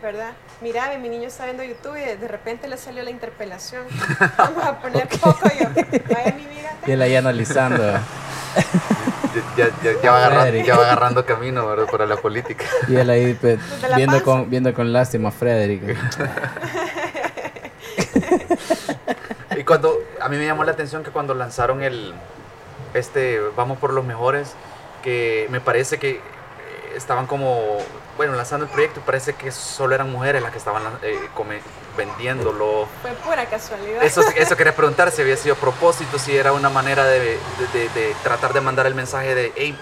[0.00, 0.32] ¿verdad?
[0.60, 3.86] Mira, mi niño está viendo YouTube y de, repente le salió la interpelación.
[4.38, 5.68] Vamos a poner poco yo.
[5.68, 6.72] Vaya mi vida.
[6.86, 7.82] Y él ahí analizando.
[9.56, 11.86] Ya, ya- ya va agarrando, ya va agarrando camino ¿verdad?
[11.90, 12.64] para la política.
[12.88, 13.38] y él ahí
[13.96, 15.82] viendo, con, viendo con lástima a Frederick.
[19.56, 22.14] Y cuando a mí me llamó la atención que cuando lanzaron el
[22.94, 24.54] este Vamos por los mejores,
[25.02, 26.20] que me parece que eh,
[26.96, 27.78] estaban como
[28.16, 31.60] bueno, lanzando el proyecto y parece que solo eran mujeres las que estaban eh, come-
[31.96, 32.86] vendiéndolo.
[33.02, 34.02] Fue pura casualidad.
[34.02, 37.38] Eso, eso quería preguntar si había sido propósito, si era una manera de, de-
[37.72, 39.78] de- de tratar de mandar el mensaje de, hey,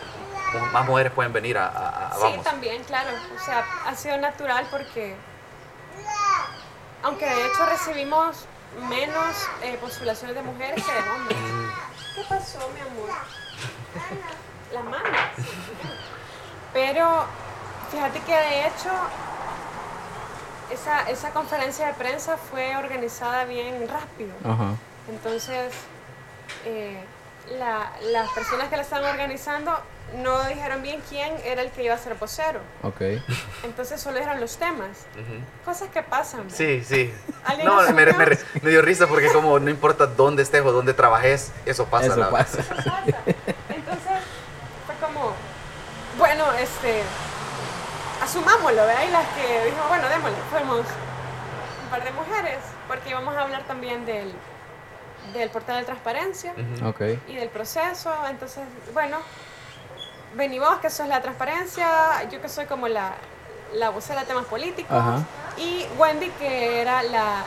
[0.73, 3.11] más mujeres pueden venir a, a- a Sí, también, claro.
[3.41, 5.15] O sea, ha sido natural porque,
[7.03, 8.47] aunque de hecho recibimos
[8.89, 11.39] menos eh, postulaciones de mujeres que de hombres.
[12.15, 13.11] ¿Qué pasó, mi amor?
[14.73, 15.05] La mano.
[16.73, 17.25] Pero
[17.91, 18.91] fíjate que de hecho
[20.73, 24.33] esa, esa conferencia de prensa fue organizada bien rápido.
[24.45, 24.75] Ajá.
[25.09, 25.73] Entonces,
[26.65, 27.03] eh,
[27.59, 29.73] la- las personas que la estaban organizando
[30.17, 32.61] no dijeron bien quién era el que iba a ser vocero.
[32.83, 33.01] Ok.
[33.65, 34.89] Entonces solo dijeron los temas.
[35.65, 36.51] Cosas que pasan.
[36.51, 37.13] Sí, sí.
[37.45, 40.95] ¿Alguien No, me, me- me dio risa porque como no importa dónde estés o dónde
[40.95, 42.07] trabajes, eso pasa.
[42.07, 42.59] Eso la- pasa.
[42.59, 43.03] pasa.
[43.69, 44.19] Entonces
[44.87, 45.33] fue como,
[46.19, 47.03] bueno, este,
[48.31, 49.03] asumámoslo, ¿verdad?
[49.09, 50.87] Y las que dijimos, bueno, démosle, fuimos
[51.83, 54.33] un par de mujeres, porque íbamos a hablar también del,
[55.33, 56.55] del portal de transparencia
[57.27, 58.13] y del proceso.
[58.29, 58.63] Entonces,
[58.95, 59.19] bueno,
[60.37, 63.15] vení vos, que sos la transparencia, yo que soy como la,
[63.75, 65.03] la vocera de temas políticos,
[65.57, 67.43] y Wendy, que era la,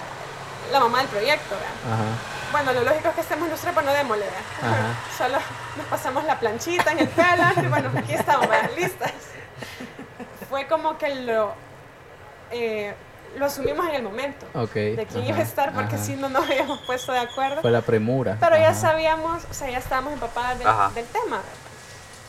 [0.71, 2.05] la mamá del proyecto, ¿verdad?
[2.51, 4.25] Bueno, lo lógico es que estemos nosotros, pero no démosle.
[5.17, 5.37] Solo
[5.77, 8.69] nos pasamos la planchita en el pelo y bueno, aquí estamos, ¿verdad?
[8.77, 9.11] listas.
[10.53, 11.51] Fue como que lo,
[12.51, 12.93] eh,
[13.39, 14.73] lo asumimos en el momento Ok.
[14.73, 16.03] de quién iba a ajá, estar, porque ajá.
[16.03, 17.61] si no nos habíamos puesto de acuerdo.
[17.63, 18.37] Fue la premura.
[18.39, 18.75] Pero ya Ajá.
[18.75, 20.91] sabíamos, o sea, ya estábamos empapadas del, Ajá.
[20.93, 21.41] del tema.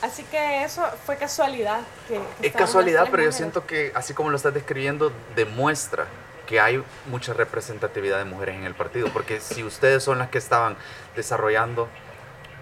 [0.00, 1.80] Así que eso fue casualidad.
[2.08, 6.06] Que, que Es casualidad, pero yo siento que así como lo estás describiendo, demuestra
[6.46, 9.08] que hay mucha representatividad de mujeres en el partido.
[9.12, 10.78] Porque si ustedes son las que estaban
[11.14, 11.90] desarrollando,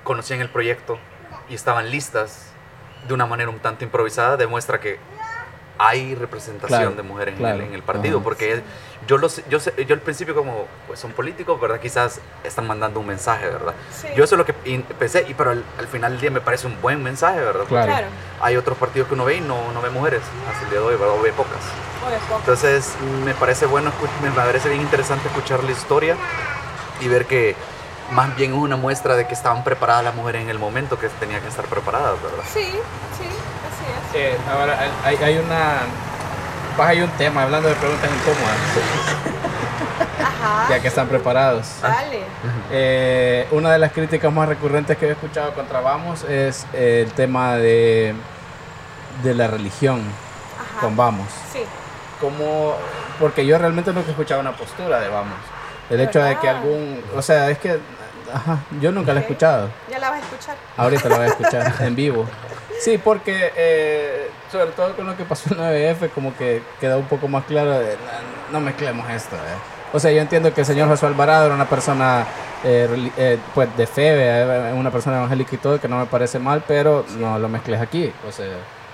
[0.02, 0.98] conocían el proyecto
[1.48, 2.46] y estaban listas
[3.06, 4.98] de una manera un tanto improvisada, demuestra que
[5.84, 8.18] hay representación Claro, de mujeres en el- en, el, partido.
[8.18, 8.24] ajá.
[8.24, 8.62] Porque
[9.08, 11.80] yo, lo sé- yo, sé- yo al principio como pues son políticos, ¿verdad?
[11.80, 13.74] Quizás están mandando un mensaje, ¿verdad?
[13.90, 14.06] Sí.
[14.14, 16.40] Yo eso es lo que in- pensé, y pero al, al final del día me
[16.40, 17.64] parece un buen mensaje, ¿verdad?
[17.66, 17.86] Claro.
[17.92, 18.06] Claro,
[18.40, 20.84] hay otros partidos que uno ve y no, no ve mujeres hasta el día de
[20.86, 21.16] hoy, ¿verdad?
[21.18, 21.60] o ve pocas.
[22.30, 22.38] o.
[22.38, 22.92] Entonces
[23.24, 23.90] me parece bueno,
[24.22, 26.16] me parece bien interesante escuchar la historia
[27.00, 27.56] y ver que
[28.12, 31.08] más bien es una muestra de que estaban preparadas las mujeres en el momento que
[31.08, 32.44] tenían que estar preparadas, ¿verdad?
[32.52, 32.60] Sí,
[33.18, 33.24] sí.
[34.14, 35.80] Eh, ahora hay, hay una.
[36.76, 38.56] Pues hay un tema hablando de preguntas incómodas,
[40.20, 40.66] Ajá.
[40.70, 41.66] ya que están preparados.
[41.82, 42.20] Dale.
[42.70, 47.12] Eh, una de las críticas más recurrentes que he escuchado contra Vamos es eh, el
[47.12, 48.14] tema de,
[49.22, 50.80] de la religión Ajá.
[50.80, 51.28] con Vamos.
[51.52, 51.60] Sí.
[52.20, 52.74] Como,
[53.20, 55.34] porque yo realmente nunca he escuchado una postura de Vamos.
[55.90, 57.78] El hecho de que algún, o sea, es que,
[58.32, 59.68] ajá, yo nunca la he escuchado.
[59.90, 60.56] Ya la vas a escuchar.
[60.78, 62.26] Ahorita la voy a escuchar en vivo.
[62.82, 66.98] Sí, porque eh, sobre todo con lo que pasó en la 9F, como que quedó
[66.98, 67.96] un poco más claro de
[68.50, 69.36] no, mezclemos esto.
[69.36, 69.92] eh".
[69.92, 72.26] O sea, yo entiendo que el señor Josué Alvarado era una persona
[72.64, 76.64] eh, eh, pues de fe, una persona evangélica y todo, que no me parece mal,
[76.66, 78.12] pero no lo mezcles aquí.
[78.28, 78.46] O sea,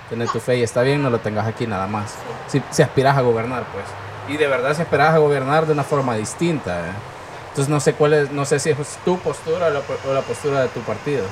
[0.07, 2.13] tener tu fe y está bien, no lo tengas aquí nada más.
[2.47, 3.85] Si, si aspiras a gobernar, pues.
[4.27, 6.79] Y de verdad si aspiras a gobernar de una forma distinta.
[6.81, 6.91] eh.
[7.49, 10.21] Entonces no sé cuál es, no sé si es tu postura o la, o la
[10.21, 11.23] postura de tu partido.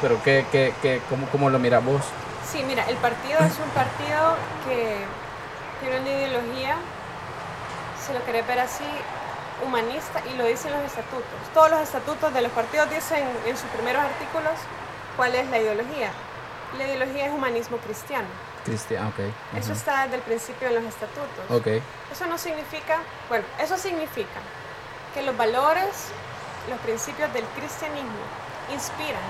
[0.00, 2.02] Pero ¿qué, qué, qué, cómo, ¿cómo lo miras vos?
[2.50, 4.36] Sí, mira, el partido es un partido
[4.66, 5.04] que
[5.80, 6.76] tiene una ideología,
[8.04, 8.84] si lo querés ver así,
[9.64, 11.24] humanista y lo dicen los estatutos.
[11.54, 14.52] Todos los estatutos de los partidos dicen en sus primeros artículos
[15.16, 16.10] cuál es la ideología.
[16.76, 18.28] La ideología es humanismo cristiano.
[18.64, 19.20] Cristian, ok.
[19.56, 19.72] Eso ajá.
[19.72, 21.44] está desde el principio en los estatutos.
[21.50, 21.82] Ok,
[22.12, 24.40] Eso no significa, bueno, eso significa
[25.14, 26.08] que los valores,
[26.68, 28.26] los principios del cristianismo
[28.72, 29.22] inspiran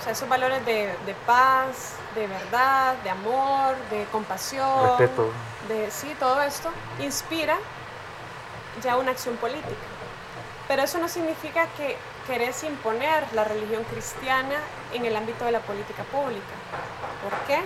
[0.00, 5.30] O sea, esos valores de, de paz, de verdad, de amor, de compasión, Respeto.
[5.68, 6.70] de sí, todo esto
[7.00, 7.56] inspira
[8.82, 9.68] ya una acción política.
[10.68, 11.96] Pero eso no significa que
[12.26, 14.56] querés imponer la religión cristiana
[14.94, 16.54] en el ámbito de la política pública.
[17.22, 17.60] ¿Por qué?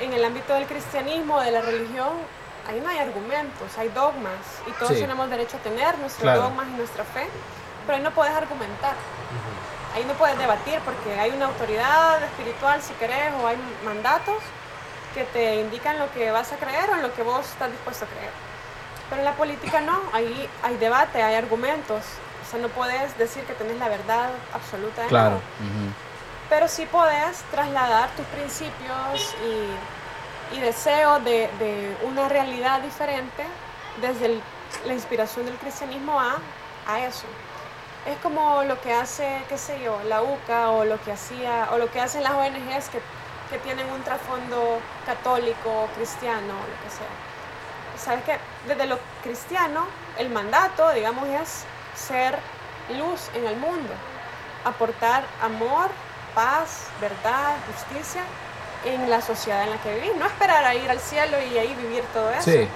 [0.00, 2.12] En el ámbito del cristianismo, de la religión,
[2.68, 5.00] ahí no hay argumentos, hay dogmas y todos Sí.
[5.00, 6.42] tenemos derecho a tener nuestros Claro.
[6.42, 7.28] dogmas y nuestra fe,
[7.84, 8.94] pero ahí no puedes argumentar.
[9.94, 14.36] Ahí no puedes debatir porque hay una autoridad espiritual, si querés, o hay mandatos
[15.14, 18.04] que te indican lo que vas a creer o en lo que vos estás dispuesto
[18.04, 18.30] a creer.
[19.08, 22.02] Pero en la política no, ahí hay debate, hay argumentos.
[22.46, 25.30] O sea, no puedes decir que tenés la verdad absoluta de Claro.
[25.30, 25.40] nada.
[26.50, 29.34] Pero sí podés trasladar tus principios
[30.52, 33.44] y, y deseos de, de una realidad diferente
[34.00, 34.42] desde el-
[34.86, 36.36] la inspiración del cristianismo a,
[36.86, 37.26] a eso.
[38.06, 41.78] Es como lo que hace, qué sé yo, la UCA o lo que hacía, o
[41.78, 43.00] lo que hacen las ONGs que,
[43.50, 48.02] que tienen un trasfondo católico, cristiano, o lo que sea.
[48.02, 49.86] Sabes que desde lo cristiano,
[50.16, 52.38] el mandato, digamos, es ser
[52.96, 53.92] luz en el mundo,
[54.64, 55.90] aportar amor,
[56.34, 58.22] paz, verdad, justicia
[58.84, 60.16] en la sociedad en la que vivís.
[60.16, 62.68] No esperar a ir al cielo y ahí vivir todo eso, Sí,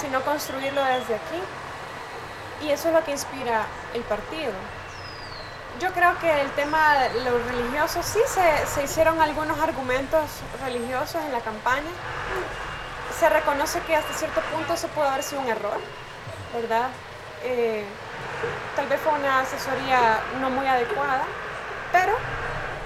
[0.00, 1.40] sino construirlo desde aquí.
[2.62, 4.52] Y eso es lo que inspira el partido.
[5.80, 10.24] Yo creo que el tema de lo religioso, sí se, se hicieron algunos argumentos
[10.62, 11.90] religiosos en la campaña.
[13.18, 15.78] Se reconoce que hasta cierto punto eso pudo haber sido un error,
[16.52, 16.88] ¿verdad?
[17.42, 17.84] Eh,
[18.74, 21.22] tal vez fue una asesoría no muy adecuada,
[21.92, 22.16] pero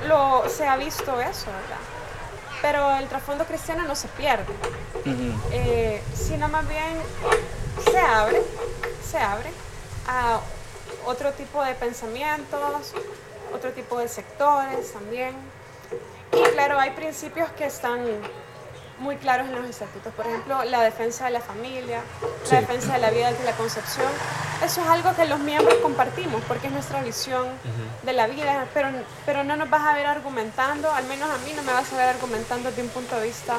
[0.07, 1.80] lo, se ha visto eso, ¿verdad?
[2.61, 4.53] Pero el trasfondo cristiano no se pierde
[5.05, 7.00] eh, sino más bien
[7.84, 8.42] se abre,
[9.09, 9.50] se abre
[10.07, 10.40] a
[11.07, 12.92] otro tipo de pensamientos,
[13.55, 15.34] otro tipo de sectores también.
[16.32, 18.00] Y claro, hay principios que están
[18.98, 20.12] muy claros en los estatutos.
[20.14, 22.00] Por ejemplo, la defensa de la familia,
[22.44, 22.55] Sí.
[22.55, 24.07] la defensa de la vida desde la concepción.
[24.64, 27.48] Eso es algo que los miembros compartimos porque es nuestra visión
[28.05, 28.88] de la vida, pero,
[29.26, 31.96] pero no nos vas a ver argumentando, al menos a mí no me vas a
[31.96, 33.57] ver argumentando desde un punto de vista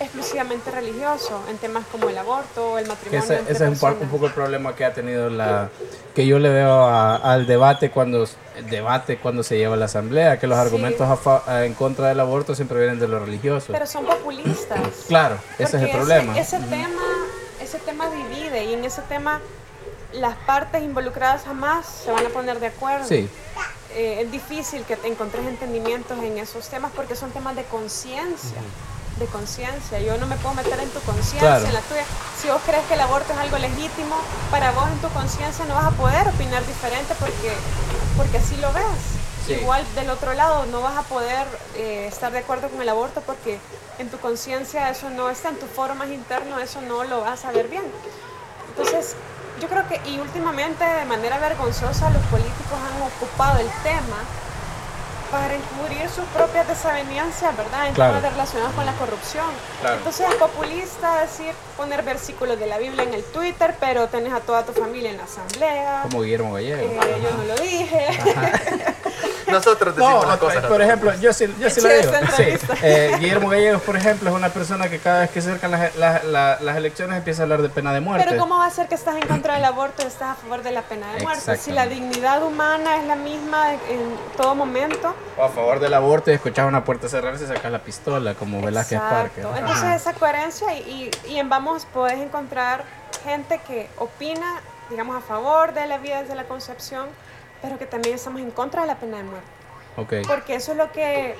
[0.00, 3.18] exclusivamente religioso en temas como el aborto o el matrimonio.
[3.24, 5.70] ese, entre ese es un, un poco el problema que ha tenido la
[6.14, 8.26] que yo le veo a- al debate cuando
[8.56, 10.62] el debate cuando se lleva a la asamblea que los Sí.
[10.62, 14.04] argumentos a fa- a- en contra del aborto siempre vienen de lo religioso Pero son
[14.06, 14.80] populistas.
[15.08, 17.02] claro ese es el problema Ese, tema,
[17.60, 19.40] ese tema divide y en ese tema
[20.12, 23.04] las partes involucradas jamás se van a poner de acuerdo.
[23.06, 23.28] sí
[23.94, 28.58] Eh, es difícil que te encontres entendimientos en esos temas porque son temas de conciencia.
[29.18, 29.98] De conciencia.
[29.98, 31.66] Yo no me puedo meter en tu conciencia, Claro.
[31.66, 32.04] en la tuya.
[32.40, 34.16] Si vos crees que el aborto es algo legítimo,
[34.50, 37.52] para vos en tu conciencia no vas a poder opinar diferente porque,
[38.16, 38.84] porque así lo ves.
[39.44, 39.54] Sí.
[39.54, 43.20] Igual del otro lado no vas a poder eh, estar de acuerdo con el aborto
[43.22, 43.58] porque
[43.98, 47.44] en tu conciencia eso no está, en tu foro más interno eso no lo vas
[47.44, 47.82] a ver bien.
[48.68, 49.16] Entonces,
[49.60, 54.18] yo creo que, y últimamente de manera vergonzosa, los políticos han ocupado el tema
[55.30, 57.88] para encubrir sus propias desavenencias, ¿verdad?
[57.88, 58.14] En Claro.
[58.16, 59.46] temas relacionados con la corrupción.
[59.80, 59.96] Claro.
[59.96, 64.40] Entonces es populista decir, poner versículos de la Biblia en el Twitter, pero tenés a
[64.40, 66.00] toda tu familia en la asamblea.
[66.02, 68.06] como Guillermo Gallego Eh, yo no lo dije.
[69.48, 70.64] Nosotros decimos las cosas.
[70.66, 72.12] por ejemplo, yo sí, yo sí lo digo.
[72.36, 72.44] Sí.
[72.82, 75.96] Eh, Guillermo Gallegos, por ejemplo, es una persona que cada vez que se acercan las,
[75.96, 78.26] las- las- las elecciones empieza a hablar de pena de muerte.
[78.28, 80.62] Pero ¿cómo va a ser que estás en contra del aborto y estás a favor
[80.62, 81.56] de la pena de muerte?
[81.56, 85.14] Si la dignidad humana es la misma en todo momento.
[85.38, 88.60] O a favor del aborto y escuchas una puerta cerrarse y sacas la pistola, como
[88.60, 89.40] Velázquez Parque.
[89.40, 89.58] Exacto.
[89.58, 92.84] Entonces esa coherencia y, y- y en Vamos podés encontrar
[93.24, 94.60] gente que opina,
[94.90, 97.06] digamos, a favor de la vida desde la concepción,
[97.62, 99.48] pero que también estamos en contra de la pena de muerte.
[99.96, 100.12] Ok.
[100.26, 101.36] Porque eso es lo que,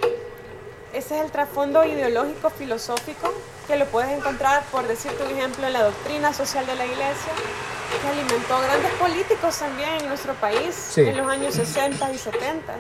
[0.93, 3.33] ese es el trasfondo ideológico, filosófico,
[3.67, 7.33] que lo puedes encontrar, por decirte un ejemplo, en la doctrina social de la iglesia,
[8.03, 11.03] que alimentó grandes políticos también en nuestro país Sí.
[11.03, 12.75] en los años 60 y 70,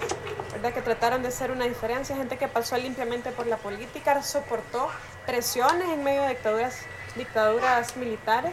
[0.53, 0.73] ¿verdad?
[0.73, 4.89] Que trataron de hacer una diferencia, gente que pasó limpiamente por la política, soportó
[5.27, 6.77] presiones en medio de dictaduras,
[7.17, 8.53] dictaduras militares.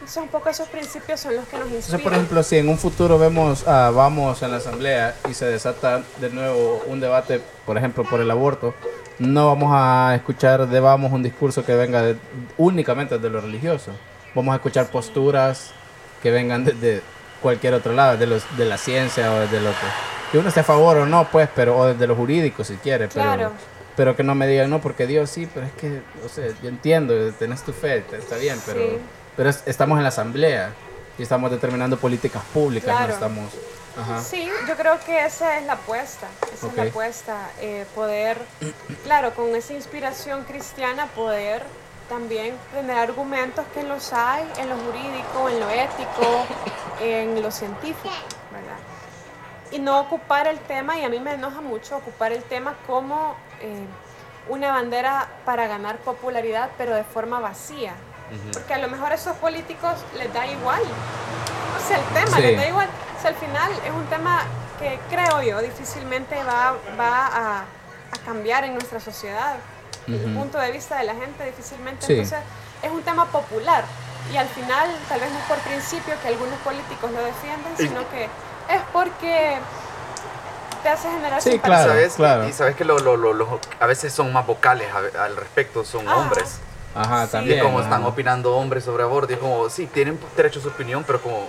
[0.00, 1.82] Entonces, un poco esos principios son los que nos inspiran.
[1.82, 5.44] Entonces, por ejemplo, si en un futuro vemos, ah, vamos en la asamblea y se
[5.46, 8.74] desata de nuevo un debate, por ejemplo, por el aborto,
[9.18, 12.16] no vamos a escuchar de vamos un discurso que venga de-
[12.56, 13.90] únicamente de lo religioso.
[14.34, 15.72] Vamos a escuchar posturas
[16.22, 17.02] que vengan de, de
[17.42, 19.76] cualquier otro lado, de, los, de la ciencia o desde lo que,
[20.32, 23.08] que uno esté a favor o no, pues, pero o desde lo jurídico si quiere,
[23.08, 23.52] pero, Claro.
[23.96, 26.68] pero que no me digan no, porque Dios sí, pero es que, o sea, yo
[26.68, 28.98] entiendo, tenés tu fe, está bien, pero, Sí.
[29.38, 30.72] Pero es- estamos en la asamblea
[31.16, 33.08] y estamos determinando políticas públicas, Claro.
[33.08, 33.52] no estamos
[34.22, 38.38] Sí, yo creo que esa es la apuesta, esa es la apuesta, eh, poder,
[39.02, 41.64] claro, con esa inspiración cristiana poder
[42.08, 46.46] también tener argumentos que los hay en lo jurídico, en lo ético,
[47.00, 48.14] en lo científico,
[48.52, 48.76] ¿verdad?
[49.72, 53.34] Y no ocupar el tema, y a mí me enoja mucho ocupar el tema como
[53.60, 53.84] eh,
[54.48, 57.94] una bandera para ganar popularidad, pero de forma vacía.
[58.52, 60.82] Porque a lo mejor a esos políticos les da igual.
[60.82, 62.88] O sea, el tema les da igual.
[63.16, 64.42] O sea, al final es un tema
[64.78, 69.56] que creo yo difícilmente va, va a, a cambiar en nuestra sociedad.
[70.06, 72.06] El punto de vista de la gente difícilmente.
[72.10, 72.38] Entonces,
[72.82, 73.84] es un tema popular.
[74.32, 78.24] Y al final, tal vez no por principio que algunos políticos lo defienden, sino que
[78.24, 79.58] es porque
[80.82, 82.18] te hace generar sí, claro, ¿Sabes?
[82.48, 86.60] Y sabes que lo, lo, lo, a veces son más vocales al respecto, son hombres.
[86.98, 87.58] Ajá, también.
[87.58, 90.68] Y como están opinando hombres sobre aborto, y es como, sí, tienen derecho a su
[90.68, 91.48] opinión, pero como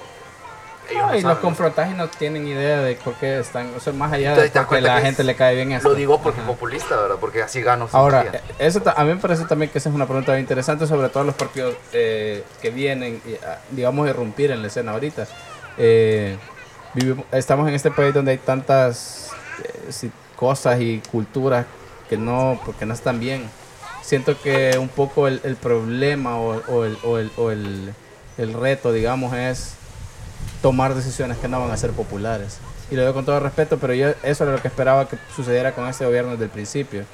[1.18, 4.36] y los confrontas y no tienen idea de por qué están, o sea, más allá
[4.36, 5.90] de porque la gente le cae bien eso.
[5.90, 7.18] Lo digo porque es populista, ¿verdad?
[7.20, 7.88] Porque así gano.
[7.92, 8.26] Ahora,
[8.58, 11.36] eso a mí me parece también que esa es una pregunta interesante sobre todos los
[11.36, 15.28] partidos eh, que vienen, ah, digamos, a irrumpir en la escena ahorita.
[15.78, 16.38] Eh,
[17.32, 19.32] estamos en este país donde hay tantas
[20.04, 21.66] eh, cosas y culturas
[22.10, 23.50] que no, porque no están bien.
[24.02, 27.94] Siento que un poco el, problema o, el, o, el, o el,
[28.38, 29.74] el reto, digamos, es
[30.62, 32.60] tomar decisiones que no van a ser populares.
[32.92, 35.74] Y lo digo con todo respeto, pero yo eso era lo que esperaba que sucediera
[35.74, 37.06] con este gobierno desde el principio.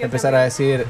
[0.00, 0.86] Empezar a decir,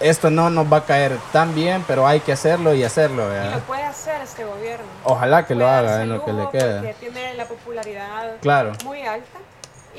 [0.00, 3.28] esto no nos va a caer tan bien, pero hay que hacerlo y hacerlo.
[3.30, 4.84] Y lo puede hacer este gobierno.
[5.04, 6.82] Ojalá que lo haga en lo que le queda.
[6.82, 8.72] Porque tiene la popularidad claro.
[8.84, 9.38] muy alta.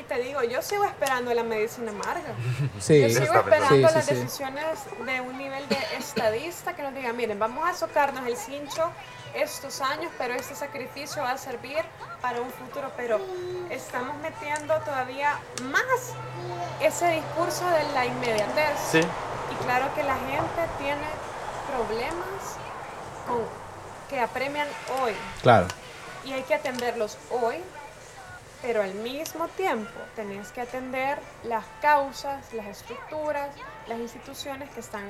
[0.03, 2.33] Y te digo, yo sigo esperando la medicina amarga.
[2.79, 4.65] Sí, yo sigo esperando las decisiones
[5.05, 8.91] de un nivel de estadista que nos diga, miren, vamos a socarnos el cincho
[9.33, 11.79] estos años, pero este sacrificio va a servir
[12.21, 12.91] para un futuro.
[12.97, 13.21] Pero
[13.69, 16.13] estamos metiendo todavía más
[16.81, 18.77] ese discurso de la inmediatez.
[18.91, 18.99] Sí.
[18.99, 21.07] Y claro que la gente tiene
[21.71, 22.57] problemas
[23.25, 23.39] con,
[24.09, 24.67] que apremian
[25.01, 25.13] hoy.
[25.41, 25.67] Claro.
[26.25, 27.55] Y hay que atenderlos hoy,
[28.63, 33.49] pero al mismo tiempo tenés que atender las causas, las estructuras,
[33.87, 35.03] las instituciones que están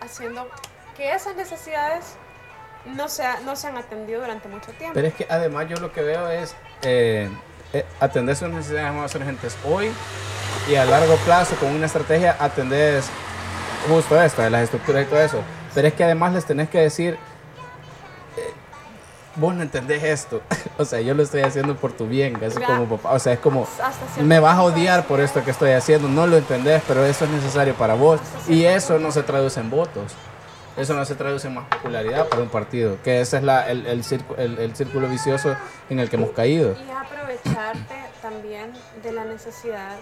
[0.00, 0.48] haciendo
[0.96, 2.16] que esas necesidades
[2.86, 4.94] no se, no se han atendido durante mucho tiempo.
[4.94, 7.28] Pero es que además yo lo que veo es eh,
[7.72, 9.90] eh, atender sus necesidades más urgentes hoy
[10.70, 13.02] y a largo plazo con una estrategia atender
[13.88, 15.42] justo esto, de las estructuras y todo eso.
[15.74, 17.18] Pero es que además les tenés que decir,
[19.36, 20.42] vos no entendés esto.
[20.78, 23.12] o sea, yo lo estoy haciendo por tu bien, casi como papá.
[23.12, 23.66] O sea, es como,
[24.20, 27.30] me vas a odiar por esto que estoy haciendo, no lo entendés, pero eso es
[27.30, 28.20] necesario para vos.
[28.48, 30.12] Y eso no se traduce en votos
[30.76, 33.86] eso no se traduce en más popularidad para un partido, que ese es la, el,
[33.86, 35.54] el, el, círculo vicioso
[35.90, 36.74] en el que hemos caído.
[36.86, 38.72] Y aprovecharte también
[39.02, 39.96] de la necesidad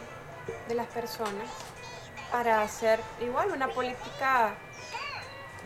[0.68, 1.48] de las personas
[2.30, 4.54] para hacer igual una política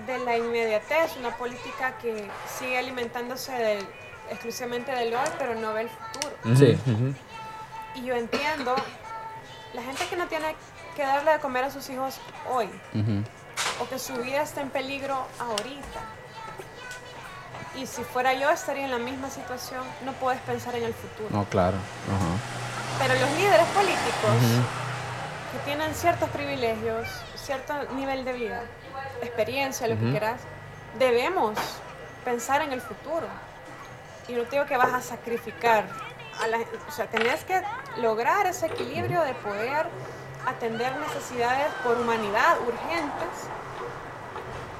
[0.07, 2.29] de la inmediatez, una política que
[2.59, 3.79] sigue alimentándose
[4.31, 6.37] exclusivamente del hoy, pero no ve el futuro.
[6.57, 6.79] Sí.
[7.95, 8.75] Y yo entiendo,
[9.73, 10.57] la gente que no tiene
[10.97, 12.21] que darle de comer a sus hijos
[12.51, 12.69] hoy,
[13.81, 16.01] o que su vida está en peligro ahorita.
[17.77, 21.29] Y si fuera yo estaría en la misma situación, no puedes pensar en el futuro.
[21.31, 21.77] No, claro.
[22.99, 24.37] Pero los líderes políticos
[25.53, 27.09] que tienen ciertos privilegios,
[27.45, 28.63] cierto nivel de vida,
[29.23, 30.41] experiencia, lo que quieras,
[30.99, 31.59] debemos
[32.25, 33.27] pensar en el futuro.
[34.29, 35.85] Y no digo que vas a sacrificar.
[36.43, 37.63] A la, o sea, tenés que
[37.99, 39.87] lograr ese equilibrio de poder
[40.47, 43.49] atender necesidades por humanidad urgentes,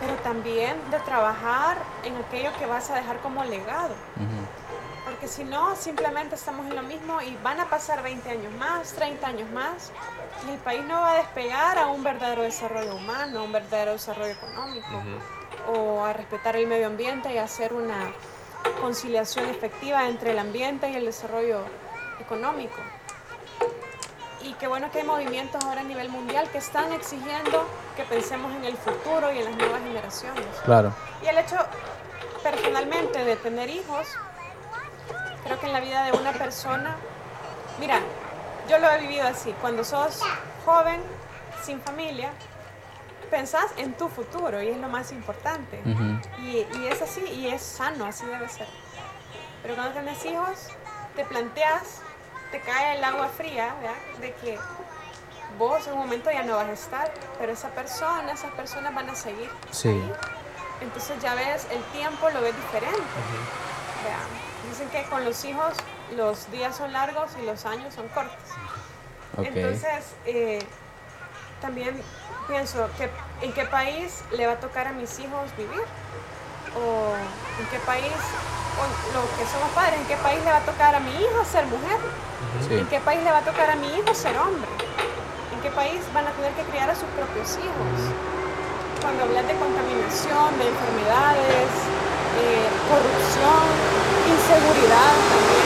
[0.01, 3.95] pero también de trabajar en aquello que vas a dejar como legado.
[5.15, 8.95] Porque si no, simplemente estamos en lo mismo y van a pasar 20 años más,
[8.95, 9.93] 30 años más,
[10.45, 13.93] y el país no va a despegar a un verdadero desarrollo humano, a un verdadero
[13.93, 15.05] desarrollo económico,
[15.73, 18.11] o a respetar el medio ambiente y hacer una
[18.81, 21.61] conciliación efectiva entre el ambiente y el desarrollo
[22.19, 22.81] económico.
[24.43, 28.53] Y qué bueno que hay movimientos ahora a nivel mundial que están exigiendo que pensemos
[28.57, 30.45] en el futuro y en las nuevas generaciones.
[30.65, 30.93] Claro.
[31.23, 31.57] Y el hecho,
[32.43, 34.09] personalmente, de tener hijos,
[35.45, 36.97] creo que en la vida de una persona,
[37.79, 38.01] mira,
[38.69, 40.21] yo lo he vivido así, cuando sos
[40.65, 41.01] joven,
[41.63, 42.31] sin familia,
[43.31, 45.81] pensás en tu futuro y es lo más importante.
[46.39, 48.69] y, y, es así y es sano, así debe ser.
[49.63, 50.69] Pero cuando tenés hijos,
[51.17, 52.03] te planteas
[52.55, 53.75] te cae el agua fría,
[54.21, 54.57] De que
[55.59, 59.11] vos en un momento ya no vas a estar, pero esa persona, esas personas van
[59.11, 59.51] a seguir.
[59.73, 60.01] Sí.
[60.81, 63.03] Entonces ya ves, el tiempo lo ves diferente.
[64.71, 65.75] Dicen que con los hijos
[66.17, 68.39] los días son largos y los años son cortos.
[69.39, 70.61] Entonces, eh,
[71.61, 72.01] también
[72.49, 73.11] pienso que
[73.45, 75.83] en qué país le va a tocar a mis hijos vivir
[76.77, 77.15] o
[77.61, 78.13] en qué país,
[78.79, 81.45] o lo que somos padres, en qué país le va a tocar a mi hijo
[81.45, 81.99] ser mujer,
[82.69, 82.75] Sí.
[82.75, 84.69] en qué país le va a tocar a mi hijo ser hombre,
[85.55, 87.99] en qué país van a tener que criar a sus propios hijos.
[89.01, 91.71] Cuando hablas de contaminación, de enfermedades,
[92.41, 93.65] eh, corrupción,
[94.31, 95.65] inseguridad también.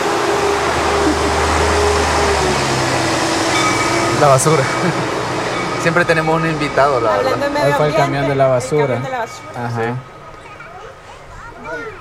[4.21, 4.63] La basura.
[5.83, 7.55] Siempre tenemos un invitado, la Hablando de verdad.
[7.55, 8.87] medio Hoy fue el camión de la el basura.
[8.87, 9.67] camión de la basura.
[9.67, 9.97] Ajá.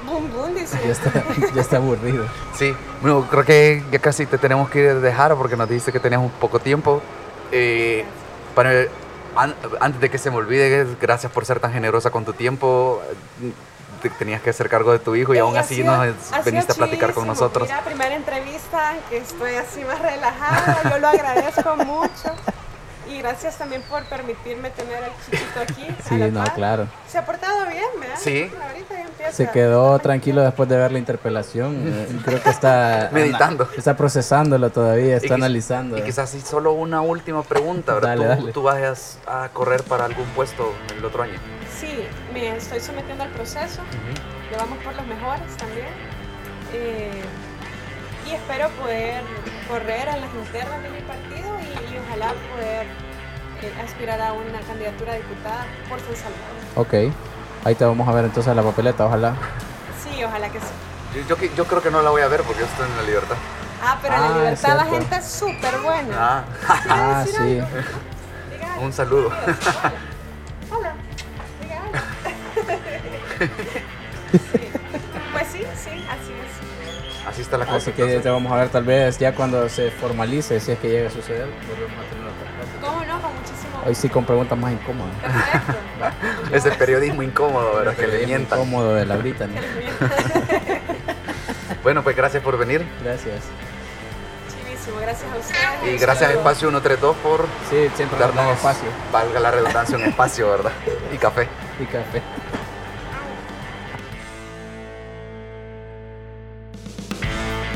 [0.06, 0.80] Boom, boom, dice.
[0.84, 1.12] Ya está,
[1.56, 2.26] ya está aburrido.
[2.58, 6.22] Sí, bueno, creo que ya casi te tenemos que dejar porque nos dijiste que tenías
[6.22, 7.02] un poco tiempo.
[7.52, 8.04] Eh,
[8.56, 8.72] para,
[9.36, 13.02] an- antes de que se me olvide, gracias por ser tan generosa con tu tiempo.
[14.02, 16.72] Te tenías que hacer cargo de tu hijo y Ey, aún así sido- nos veniste
[16.72, 17.68] a platicar con nosotros.
[17.68, 22.36] Mira, primera entrevista, que estoy así más relajada, yo lo agradezco mucho.
[23.10, 25.88] Y gracias también por permitirme tener al chiquito aquí.
[25.88, 26.54] a Sí, la no, par.
[26.56, 26.88] claro.
[27.08, 28.16] Se ha portado bien, ¿verdad?
[28.20, 28.52] Sí.
[28.62, 29.32] Ahorita ya empieza.
[29.32, 31.76] Se quedó tranquilo después de ver la interpelación.
[31.88, 33.70] Eh, Creo que está Meditando.
[33.78, 35.98] Está procesándolo todavía, está Y analizando.
[35.98, 38.10] Y quizás sí, solo una última pregunta, ¿verdad?
[38.18, 38.52] Dale, ¿Tú, dale.
[38.54, 41.40] tú vas a correr para algún puesto el otro año?
[41.80, 42.04] Sí,
[42.34, 43.82] me estoy sometiendo al proceso.
[44.52, 45.88] Le vamos por los mejores también.
[46.74, 47.22] Eh,
[48.30, 49.24] y espero poder
[49.68, 52.86] correr en las internas de mi partido y, y ojalá poder
[53.62, 56.58] eh, aspirar a una candidatura a diputada por San Salvador.
[56.76, 56.94] Ok.
[57.66, 59.36] Ahí te vamos a ver entonces a la papeleta, ojalá.
[60.04, 60.66] Sí, ojalá que sí.
[61.16, 62.98] Yo, yo, que- yo creo que no la voy a ver porque yo estoy en
[62.98, 63.36] la libertad.
[63.84, 66.16] Ah, pero en Ah, la es libertad la gente es súper buena.
[66.18, 66.44] Ah,
[66.84, 67.60] ¿Quiere Ah, sí.
[67.60, 67.68] algo?
[68.52, 68.86] Diga algo.
[68.86, 69.28] un saludo.
[69.28, 69.94] Hola.
[70.72, 70.94] Hola.
[71.62, 71.98] Diga algo.
[74.30, 74.60] Sí.
[75.32, 76.37] Pues sí, sí, así es.
[77.28, 77.78] Así está la cosa.
[77.78, 78.24] Así que entonces.
[78.24, 81.12] te vamos a ver tal vez ya cuando se formalice, si es que llega a
[81.12, 81.48] suceder.
[81.68, 82.80] volvemos a tener otra plática.
[82.82, 83.22] ¿Cómo no?
[83.22, 85.14] Con muchísimo Hoy sí con preguntas más incómodas.
[85.22, 86.56] Perfecto.
[86.56, 87.96] Ese periodismo incómodo, ¿verdad?
[87.96, 88.60] Que le Es mientan.
[88.60, 89.54] Incómodo de Laurita, ¿no?
[91.84, 92.86] Bueno, pues gracias por venir.
[93.02, 93.44] Gracias.
[94.52, 95.96] Chivísimo, gracias a ustedes.
[95.96, 96.34] Y gracias a.
[96.34, 100.72] Espacio 132 por Sí, siempre darnos, espacio valga la redundancia, un espacio, ¿verdad?
[101.14, 101.48] Y café.
[101.80, 102.22] y café.